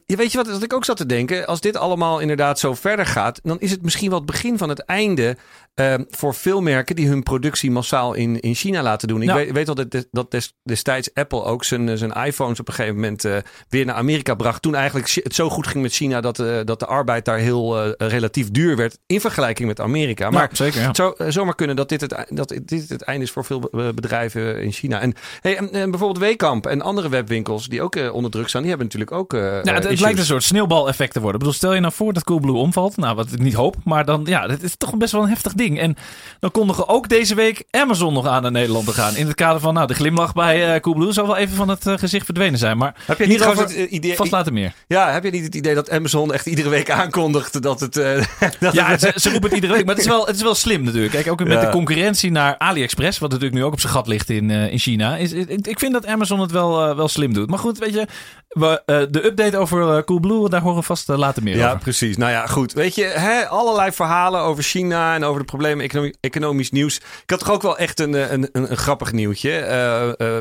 je 0.07 0.17
weet 0.17 0.33
je 0.33 0.39
wat, 0.39 0.51
wat 0.51 0.63
ik 0.63 0.73
ook 0.73 0.85
zat 0.85 0.97
te 0.97 1.07
denken? 1.07 1.47
Als 1.47 1.61
dit 1.61 1.77
allemaal 1.77 2.19
inderdaad 2.19 2.59
zo 2.59 2.75
verder 2.75 3.07
gaat, 3.07 3.41
dan 3.43 3.61
is 3.61 3.71
het 3.71 3.83
misschien 3.83 4.09
wel 4.09 4.19
het 4.19 4.27
begin 4.27 4.59
van 4.59 4.69
het 4.69 4.79
einde 4.85 5.37
ehm, 5.75 6.05
voor 6.11 6.35
veel 6.35 6.61
merken 6.61 6.97
die 6.97 7.09
hun 7.09 7.23
productie 7.23 7.71
massaal 7.71 8.15
in, 8.15 8.41
in 8.41 8.55
China 8.55 8.83
laten 8.83 9.09
doen. 9.09 9.23
Ik 9.23 9.29
Ja. 9.29 9.35
weet, 9.35 9.53
weet 9.53 9.67
dat, 9.67 10.07
dat 10.11 10.31
des- 10.31 10.55
destijds 10.63 11.15
Apple 11.15 11.45
ook 11.45 11.65
zijn, 11.65 11.99
zijn 11.99 12.13
iPhones 12.13 12.61
op 12.61 12.69
een 12.69 12.75
gegeven 12.75 12.95
moment 13.01 13.23
weer 13.69 13.85
naar 13.85 13.95
Amerika 13.95 14.35
bracht. 14.35 14.63
Toen 14.63 14.75
eigenlijk 14.75 15.11
het 15.11 15.35
zo 15.35 15.49
goed 15.51 15.67
ging 15.67 15.83
met 15.83 15.93
China 15.93 16.21
dat, 16.21 16.37
dat 16.65 16.79
de 16.81 16.87
arbeid 16.87 17.25
daar 17.25 17.39
heel 17.39 17.95
relatief 17.99 18.51
duur 18.51 18.77
werd 18.77 18.99
in 19.07 19.21
vergelijking 19.21 19.69
met 19.69 19.81
Amerika. 19.81 20.31
Maar 20.31 20.43
Ja, 20.43 20.49
zeker. 20.63 20.81
Ja. 20.81 20.95
zou 20.95 21.15
eh, 21.19 21.27
zomaar 21.29 21.55
kunnen 21.55 21.77
dat 21.77 21.89
dit, 21.89 22.01
het, 22.01 22.15
dat 22.29 22.55
dit 22.65 22.89
het 22.89 23.03
einde 23.03 23.25
is 23.25 23.31
voor 23.31 23.45
veel 23.45 23.61
be- 23.61 23.93
bedrijven 23.95 24.63
in 24.63 24.73
China. 24.73 25.01
En, 25.01 25.15
hey, 25.41 25.57
en, 25.57 25.73
en 25.73 25.91
bijvoorbeeld 25.91 26.25
Wekamp 26.25 26.67
en 26.67 26.83
andere 26.83 27.09
webwinkels 27.09 27.67
die 27.69 27.83
ook 27.83 27.97
eh, 27.97 28.15
onder 28.15 28.31
druk 28.31 28.49
staan, 28.49 28.61
die 28.61 28.71
hebben 28.71 28.87
natuurlijk 28.89 29.13
ook. 29.13 29.35
eh, 29.35 29.41
Ja, 29.65 29.75
het, 29.75 30.01
lijkt 30.01 30.19
een 30.19 30.25
soort 30.25 30.43
sneeuwbaleffect 30.43 31.13
te 31.13 31.21
worden. 31.21 31.35
Ik 31.41 31.47
bedoel, 31.47 31.59
stel 31.59 31.75
je 31.75 31.81
nou 31.81 31.93
voor 31.93 32.13
dat 32.13 32.25
Coolblue 32.25 32.55
omvalt. 32.57 32.97
Nou, 32.97 33.15
wat 33.17 33.33
ik 33.33 33.39
niet 33.39 33.55
hoop. 33.55 33.77
Maar 33.85 34.05
dan, 34.05 34.23
ja, 34.25 34.47
dat 34.47 34.63
is 34.63 34.75
toch 34.77 34.97
best 34.97 35.13
wel 35.13 35.23
een 35.23 35.29
heftig 35.29 35.53
ding. 35.53 35.79
En 35.81 35.97
dan 36.41 36.51
kondigen 36.51 36.89
ook 36.89 37.09
deze 37.09 37.35
week 37.35 37.65
Amazon 37.71 38.13
nog 38.13 38.27
aan 38.27 38.43
naar 38.43 38.51
Nederland 38.51 38.87
te 38.87 38.93
gaan. 38.93 39.17
In 39.17 39.27
het 39.27 39.35
kader 39.35 39.61
van, 39.61 39.75
nou, 39.75 39.87
de 39.87 39.95
glimlach 39.95 40.33
bij 40.33 40.75
eh, 40.75 40.81
Coolblue 40.81 41.13
zal 41.13 41.27
wel 41.27 41.37
even 41.37 41.57
van 41.57 41.69
het 41.69 41.85
gezicht 41.95 42.25
verdwenen 42.25 42.59
zijn. 42.59 42.77
Maar 42.77 42.95
Heb 43.07 43.19
je 43.19 43.27
niet 43.27 43.45
het 43.45 43.71
idee? 43.71 44.17
vast 44.17 44.31
later 44.31 44.53
meer. 44.53 44.73
Ja, 44.87 45.11
heb 45.13 45.25
je 45.25 45.31
niet 45.31 45.45
het 45.45 45.55
idee 45.55 45.75
dat 45.75 45.91
Amazon 45.91 46.33
echt 46.33 46.47
iedere 46.47 46.69
week 46.69 46.91
aankondigt 46.91 47.63
dat 47.63 47.81
het. 47.81 47.93
dat 48.61 48.73
Ja, 48.73 48.87
het- 48.87 49.01
ze, 49.01 49.13
ze 49.17 49.31
roepen 49.31 49.49
het 49.49 49.55
iedere 49.55 49.73
week. 49.73 49.85
Maar 49.85 49.95
het 49.95 50.05
is 50.05 50.11
wel, 50.11 50.27
het 50.27 50.37
is 50.37 50.43
wel 50.43 50.52
slim 50.55 50.83
natuurlijk. 50.83 51.13
Kijk, 51.13 51.31
ook 51.31 51.45
met 51.45 51.61
de 51.61 51.69
concurrentie 51.69 52.31
naar 52.31 52.59
AliExpress. 52.59 53.19
Wat 53.19 53.31
natuurlijk 53.31 53.57
nu 53.57 53.65
ook 53.65 53.73
op 53.73 53.81
zijn 53.81 53.93
gat 53.93 54.07
ligt 54.07 54.31
in, 54.31 54.51
eh, 54.51 54.73
in 54.73 54.79
China. 54.79 55.17
Is, 55.17 55.33
ik, 55.33 55.67
ik 55.67 55.79
vind 55.79 55.93
dat 55.93 56.07
Amazon 56.07 56.41
het 56.41 56.51
wel, 56.51 56.89
eh, 56.89 56.97
wel 56.97 57.09
slim 57.09 57.33
doet. 57.33 57.51
Maar 57.51 57.59
goed, 57.59 57.79
weet 57.79 57.95
je. 57.95 58.07
We, 58.53 58.83
eh, 58.87 59.01
de 59.11 59.25
update 59.27 59.57
over 59.57 59.97
eh, 59.97 60.03
Coolblue, 60.03 60.49
daar 60.49 60.61
horen 60.61 60.79
we 60.79 60.83
vast 60.83 61.09
eh, 61.09 61.17
later 61.17 61.43
meer 61.43 61.57
Ja, 61.57 61.67
over. 61.67 61.79
precies. 61.79 62.17
Nou 62.17 62.31
ja, 62.33 62.47
goed. 62.47 62.73
Weet 62.73 62.95
je, 62.95 63.05
hè, 63.05 63.49
allerlei 63.49 63.93
verhalen 63.93 64.41
over 64.41 64.63
China 64.63 65.15
en 65.15 65.25
over 65.25 65.41
de 65.41 65.47
problemen 65.47 65.85
economie, 65.85 66.17
economisch 66.21 66.71
nieuws. 66.71 66.97
Ik 66.97 67.31
had 67.31 67.39
toch 67.39 67.51
ook 67.51 67.63
wel 67.63 67.79
echt 67.79 68.01
een, 68.01 68.33
een, 68.33 68.49
een, 68.53 68.71
een 68.71 68.77
grappig 68.77 69.13
nieuwtje 69.13 69.51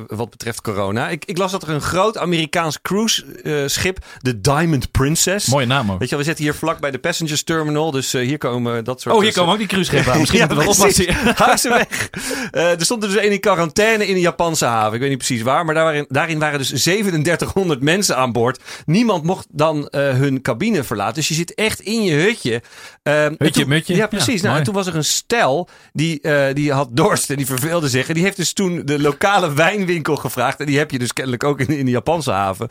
wat 0.07 0.29
betreft 0.29 0.61
corona. 0.61 1.09
Ik, 1.09 1.25
ik 1.25 1.37
las 1.37 1.51
dat 1.51 1.63
er 1.63 1.69
een 1.69 1.81
groot 1.81 2.17
Amerikaans 2.17 2.81
cruise-schip, 2.81 3.97
de 4.19 4.41
Diamond 4.41 4.91
Princess. 4.91 5.47
Mooie 5.47 5.65
naam 5.65 5.91
ook. 5.91 5.99
Weet 5.99 6.09
je 6.09 6.15
we 6.17 6.23
zitten 6.23 6.43
hier 6.43 6.53
vlak 6.53 6.79
bij 6.79 6.91
de 6.91 6.99
passengers 6.99 7.43
terminal, 7.43 7.91
dus 7.91 8.11
hier 8.11 8.37
komen 8.37 8.83
dat 8.83 9.01
soort... 9.01 9.15
Oh, 9.15 9.21
hier 9.21 9.33
komen 9.33 9.51
ook 9.51 9.57
die 9.59 9.67
cruiseschepen 9.67 10.11
aan. 10.11 10.19
Misschien 10.19 10.39
Ja, 10.39 10.45
moeten 10.47 10.67
we 10.67 11.13
wel. 11.25 11.33
Hou 11.35 11.57
ze 11.57 11.69
weg. 11.69 12.09
Er 12.51 12.85
stond 12.85 13.03
er 13.03 13.09
dus 13.09 13.17
één 13.17 13.31
in 13.31 13.39
quarantaine 13.39 14.07
in 14.07 14.13
een 14.15 14.21
Japanse 14.21 14.65
haven. 14.65 14.93
Ik 14.93 14.99
weet 14.99 15.09
niet 15.09 15.17
precies 15.17 15.41
waar. 15.41 15.65
Maar 15.65 15.75
daarin, 15.75 16.05
daarin 16.09 16.39
waren 16.39 16.57
dus 16.59 16.67
3700 16.67 17.81
mensen 17.81 17.99
aan 18.09 18.31
boord. 18.31 18.59
Niemand 18.85 19.23
mocht 19.23 19.47
dan 19.49 19.87
eh, 19.87 20.09
hun 20.09 20.41
cabine 20.41 20.83
verlaten. 20.83 21.13
Dus 21.15 21.27
je 21.27 21.33
zit 21.33 21.53
echt 21.53 21.79
in 21.79 22.03
je 22.03 22.13
hutje. 22.13 22.61
En 23.03 23.35
Hutje, 23.37 23.59
toen- 23.61 23.69
mutje. 23.69 23.95
Ja, 23.95 24.07
precies. 24.07 24.41
Ja, 24.41 24.47
nou, 24.47 24.57
en 24.57 24.63
toen 24.63 24.73
was 24.73 24.87
er 24.87 24.95
een 24.95 25.03
stel 25.03 25.69
die, 25.93 26.21
eh, 26.21 26.53
die 26.55 26.71
had 26.71 26.89
dorst 26.91 27.29
en 27.29 27.35
die 27.35 27.45
verveelde 27.45 27.89
zich. 27.89 28.07
En 28.07 28.13
die 28.13 28.23
heeft 28.23 28.37
dus 28.37 28.53
toen 28.53 28.81
de 28.85 28.99
lokale 29.01 29.53
wijnwinkel 29.53 30.15
gevraagd. 30.15 30.59
En 30.59 30.65
die 30.65 30.77
heb 30.77 30.91
je 30.91 30.99
dus 30.99 31.13
kennelijk 31.13 31.43
ook 31.43 31.59
in, 31.59 31.67
in 31.67 31.85
de 31.85 31.91
Japanse 31.91 32.31
haven. 32.31 32.67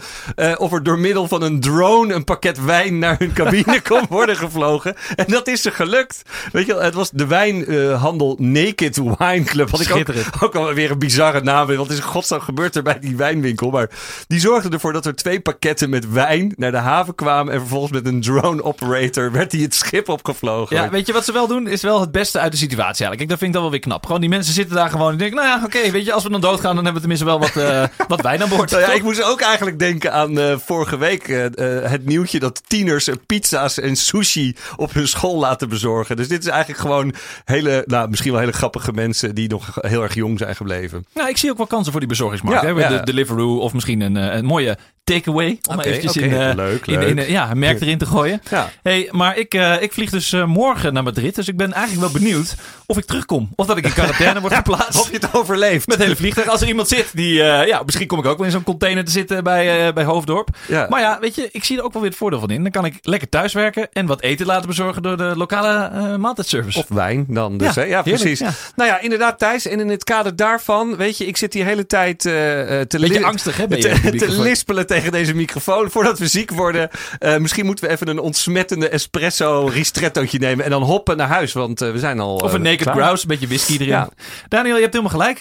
of 0.56 0.72
er 0.72 0.82
door 0.82 0.98
middel 0.98 1.28
van 1.28 1.42
een 1.42 1.60
drone 1.60 2.14
een 2.14 2.24
pakket 2.24 2.64
wijn 2.64 2.98
naar 2.98 3.18
hun 3.18 3.32
cabine 3.32 3.80
kon 3.88 4.02
worden 4.08 4.36
gevlogen. 4.36 4.94
En 5.16 5.24
dat 5.28 5.48
is 5.48 5.64
er 5.64 5.72
gelukt. 5.72 6.22
Weet 6.52 6.66
je 6.66 6.74
wel, 6.74 6.82
het 6.82 6.94
was 6.94 7.10
de 7.10 7.26
wijnhandel 7.26 8.36
Naked 8.38 8.96
Wine 8.96 9.42
Club. 9.44 9.70
Had 9.70 9.80
ik 9.80 9.94
ook, 9.94 10.06
ook 10.40 10.52
wel 10.52 10.72
weer 10.72 10.90
een 10.90 10.98
bizarre 10.98 11.40
naam. 11.42 11.76
Wat 11.76 11.90
is 11.90 11.98
godsnaam 12.00 12.40
gebeurd 12.40 12.76
er 12.76 12.82
bij 12.82 12.98
die 12.98 13.16
wijnwinkel? 13.16 13.70
Maar 13.70 13.90
die 14.26 14.40
zorgde 14.40 14.68
ervoor 14.68 14.92
dat 14.92 15.06
er 15.06 15.14
twee 15.20 15.40
pakketten 15.40 15.90
met 15.90 16.12
wijn 16.12 16.52
naar 16.56 16.70
de 16.70 16.76
haven 16.76 17.14
kwamen. 17.14 17.52
En 17.52 17.58
vervolgens 17.60 17.92
met 17.92 18.06
een 18.06 18.20
drone 18.20 18.62
operator 18.62 19.32
werd 19.32 19.50
die 19.50 19.62
het 19.62 19.74
schip 19.74 20.08
opgevlogen. 20.08 20.76
Ja, 20.76 20.90
weet 20.90 21.06
je 21.06 21.12
wat 21.12 21.24
ze 21.24 21.32
wel 21.32 21.46
doen? 21.46 21.66
Is 21.68 21.82
wel 21.82 22.00
het 22.00 22.12
beste 22.12 22.38
uit 22.38 22.52
de 22.52 22.58
situatie 22.58 23.04
eigenlijk. 23.04 23.16
Kijk, 23.16 23.28
dat 23.28 23.38
vind 23.38 23.50
ik 23.50 23.52
dan 23.52 23.62
wel 23.62 23.70
weer 23.70 23.80
knap. 23.80 24.06
Gewoon 24.06 24.20
die 24.20 24.30
mensen 24.30 24.54
zitten 24.54 24.76
daar 24.76 24.90
gewoon 24.90 25.12
en 25.12 25.18
denken, 25.18 25.36
nou 25.36 25.48
ja, 25.48 25.64
oké, 25.64 25.90
weet 25.90 26.04
je, 26.04 26.12
als 26.12 26.22
we 26.22 26.30
dan 26.30 26.40
doodgaan, 26.40 26.74
dan 26.74 26.84
hebben 26.84 27.02
we 27.02 27.08
tenminste 27.08 27.26
wel 27.26 27.38
wat, 27.38 27.56
eh, 27.56 27.84
wat 28.08 28.20
wijn 28.20 28.42
aan 28.42 28.48
boord. 28.48 28.70
Nou 28.70 28.82
ja, 28.82 28.92
ik 28.92 29.02
moest 29.02 29.22
ook 29.22 29.40
eigenlijk 29.40 29.78
denken 29.78 30.12
aan 30.12 30.38
eh, 30.38 30.58
vorige 30.58 30.98
week 30.98 31.28
eh, 31.28 31.46
het 31.90 32.06
nieuwtje 32.06 32.38
dat 32.38 32.62
tieners 32.66 33.08
pizza's 33.26 33.78
en 33.78 33.96
sushi 33.96 34.56
op 34.76 34.92
hun 34.92 35.08
school 35.08 35.38
laten 35.38 35.68
bezorgen. 35.68 36.16
Dus 36.16 36.28
dit 36.28 36.42
is 36.42 36.48
eigenlijk 36.48 36.80
gewoon 36.80 37.14
hele, 37.44 37.84
nou 37.86 38.08
misschien 38.08 38.30
wel 38.30 38.40
hele 38.40 38.52
grappige 38.52 38.92
mensen 38.92 39.34
die 39.34 39.48
nog 39.48 39.78
heel 39.80 40.02
erg 40.02 40.14
jong 40.14 40.38
zijn 40.38 40.56
gebleven. 40.56 41.06
Nou, 41.14 41.28
ik 41.28 41.36
zie 41.36 41.50
ook 41.50 41.56
wel 41.56 41.66
kansen 41.66 41.90
voor 41.90 42.00
die 42.00 42.08
bezorgingsmarkt. 42.08 42.62
Ja, 42.62 42.74
hè? 42.74 42.80
Ja. 42.80 42.88
De 42.88 43.04
Deliveroo 43.04 43.58
of 43.58 43.72
misschien 43.72 44.00
een, 44.00 44.14
een 44.14 44.44
mooie 44.44 44.78
takeaway. 45.12 45.58
Om 45.68 45.78
Oké, 45.78 45.88
eventjes 45.88 46.16
in, 46.16 46.32
eh, 46.32 46.54
Leuk, 46.54 46.86
in, 46.86 46.98
leuk. 46.98 47.08
in, 47.08 47.18
eh, 47.18 47.28
ja, 47.28 47.50
een 47.50 47.58
merk 47.58 47.80
erin 47.80 47.98
te 47.98 48.06
gooien. 48.06 48.40
Ja. 48.50 48.70
Hey, 48.82 49.08
maar 49.10 49.38
ik, 49.38 49.54
eh, 49.54 49.82
ik 49.82 49.92
vlieg 49.92 50.10
dus 50.10 50.34
morgen 50.46 50.92
naar 50.92 51.02
Madrid. 51.02 51.34
Dus 51.34 51.48
ik 51.48 51.56
ben 51.56 51.72
eigenlijk 51.72 52.12
wel 52.12 52.22
benieuwd 52.22 52.54
of 52.86 52.98
ik 52.98 53.04
terugkom. 53.04 53.48
Of 53.56 53.66
dat 53.66 53.76
ik 53.76 53.84
in 53.84 53.92
quarantaine 53.92 54.40
word 54.40 54.54
geplaatst. 54.62 55.00
Of 55.00 55.10
je 55.10 55.16
het 55.16 55.34
overleeft. 55.34 55.86
Met 55.86 55.98
hele 55.98 56.16
vliegtuig. 56.16 56.48
Als 56.48 56.60
er 56.60 56.68
iemand 56.68 56.88
zit 56.88 57.10
die... 57.12 57.34
ja, 57.42 57.82
misschien 57.84 58.06
kom 58.06 58.18
ik 58.18 58.26
ook 58.26 58.36
wel 58.36 58.46
in 58.46 58.52
zo'n 58.52 58.62
container 58.62 59.04
te 59.04 59.10
zitten 59.10 59.44
bij, 59.44 59.92
bij 59.92 60.04
Hoofddorp. 60.04 60.48
Ja. 60.68 60.86
Maar 60.88 61.00
ja, 61.00 61.18
weet 61.20 61.34
je, 61.34 61.48
ik 61.52 61.64
zie 61.64 61.78
er 61.78 61.84
ook 61.84 61.92
wel 61.92 62.02
weer 62.02 62.10
het 62.10 62.18
voordeel 62.18 62.40
van 62.40 62.50
in. 62.50 62.62
Dan 62.62 62.72
kan 62.72 62.84
ik 62.84 62.94
lekker 63.02 63.28
thuiswerken 63.28 63.88
en 63.92 64.06
wat 64.06 64.20
eten 64.20 64.46
laten 64.46 64.66
bezorgen 64.66 65.02
door 65.02 65.16
de 65.16 65.32
lokale 65.36 66.18
maaltijdservice. 66.18 66.78
Of 66.78 66.88
wijn 66.88 67.24
dan 67.28 67.58
dus. 67.58 67.74
Ja, 67.74 67.82
ja 67.82 68.02
precies. 68.02 68.38
ja. 68.38 68.50
Nou 68.76 68.90
ja, 68.90 69.00
inderdaad 69.00 69.38
Thijs. 69.38 69.66
En 69.66 69.80
in 69.80 69.88
het 69.88 70.04
kader 70.04 70.36
daarvan, 70.36 70.96
weet 70.96 71.18
je, 71.18 71.26
ik 71.26 71.36
zit 71.36 71.52
die 71.52 71.64
hele 71.64 71.86
tijd 71.86 72.18
te, 72.18 72.98
Beetje 73.00 73.24
angstig, 73.24 73.56
hè, 73.56 73.66
ben 73.68 73.78
je, 73.78 74.00
te, 74.00 74.10
te 74.26 74.40
lispelen 74.40 74.86
tegen 74.86 74.99
deze 75.08 75.34
microfoon. 75.34 75.90
Voordat 75.90 76.18
we 76.18 76.26
ziek 76.26 76.50
worden, 76.50 76.90
eh, 77.18 77.36
misschien 77.36 77.66
moeten 77.66 77.84
we 77.84 77.90
even 77.90 78.08
een 78.08 78.18
ontsmettende 78.18 78.88
espresso 78.88 79.70
ristrettootje 79.72 80.38
nemen. 80.38 80.64
En 80.64 80.70
dan 80.70 80.82
hoppen 80.82 81.16
naar 81.16 81.28
huis, 81.28 81.52
want 81.52 81.80
eh, 81.80 81.90
we 81.90 81.98
zijn 81.98 82.20
al... 82.20 82.34
Of 82.34 82.48
eh, 82.48 82.54
een 82.54 82.62
naked 82.62 82.82
klaar. 82.82 82.96
browse, 82.96 83.22
een 83.22 83.28
beetje 83.28 83.46
whisky 83.46 83.72
erin. 83.72 83.86
Ja. 83.86 84.08
Daniel, 84.48 84.76
je 84.76 84.82
hebt 84.82 84.94
helemaal 84.94 85.18
gelijk. 85.18 85.38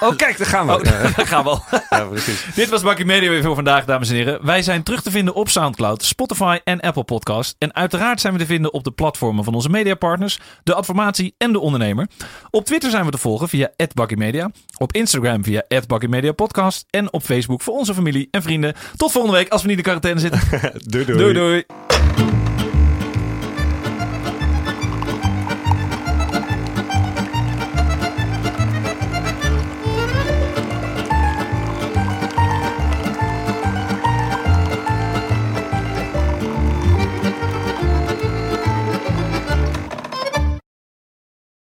Oh, 0.00 0.16
kijk, 0.16 0.38
daar 0.38 0.46
gaan 0.46 0.66
we. 0.66 0.72
oh, 0.72 0.82
daar 1.16 1.26
gaan 1.26 1.44
we 1.44 1.50
al. 1.50 1.62
ja, 1.90 2.04
precies. 2.04 2.44
Dit 2.54 2.68
was 2.68 2.82
Bakkie 2.82 3.04
Media 3.04 3.30
weer 3.30 3.42
voor 3.42 3.54
vandaag, 3.54 3.84
dames 3.84 4.08
en 4.08 4.14
heren. 4.14 4.46
Wij 4.46 4.62
zijn 4.62 4.82
terug 4.82 5.02
te 5.02 5.10
vinden 5.10 5.34
op 5.34 5.48
Soundcloud, 5.48 6.04
Spotify 6.04 6.58
en 6.64 6.80
Apple 6.80 7.04
Podcast. 7.04 7.56
En 7.58 7.74
uiteraard 7.74 8.20
zijn 8.20 8.32
we 8.32 8.38
te 8.38 8.46
vinden 8.46 8.72
op 8.72 8.84
de 8.84 8.90
platformen 8.90 9.44
van 9.44 9.54
onze 9.54 9.68
mediapartners, 9.68 10.38
de 10.62 10.74
Adformatie 10.74 11.34
en 11.38 11.52
de 11.52 11.58
Ondernemer. 11.60 12.08
Op 12.50 12.64
Twitter 12.64 12.90
zijn 12.90 13.04
we 13.04 13.10
te 13.10 13.18
volgen 13.18 13.48
via 13.48 13.70
@BakkieMedia, 13.94 14.50
op 14.78 14.92
Instagram 14.92 15.44
via 15.44 15.62
@BakkieMediaPodcast 15.86 16.86
en 16.90 17.12
op 17.12 17.22
Facebook 17.22 17.62
voor 17.62 17.74
onze 17.74 17.94
familie 17.94 18.28
en 18.30 18.42
vrienden. 18.42 18.74
Tot 18.96 19.12
volgende 19.12 19.36
week 19.36 19.48
als 19.48 19.62
we 19.62 19.68
niet 19.68 19.76
in 19.76 19.82
de 19.82 19.90
quarantaine 19.90 20.20
zitten. 20.20 20.40
doei, 20.92 21.04
doei. 21.04 21.18
doei. 21.18 21.32
doei. 21.32 21.64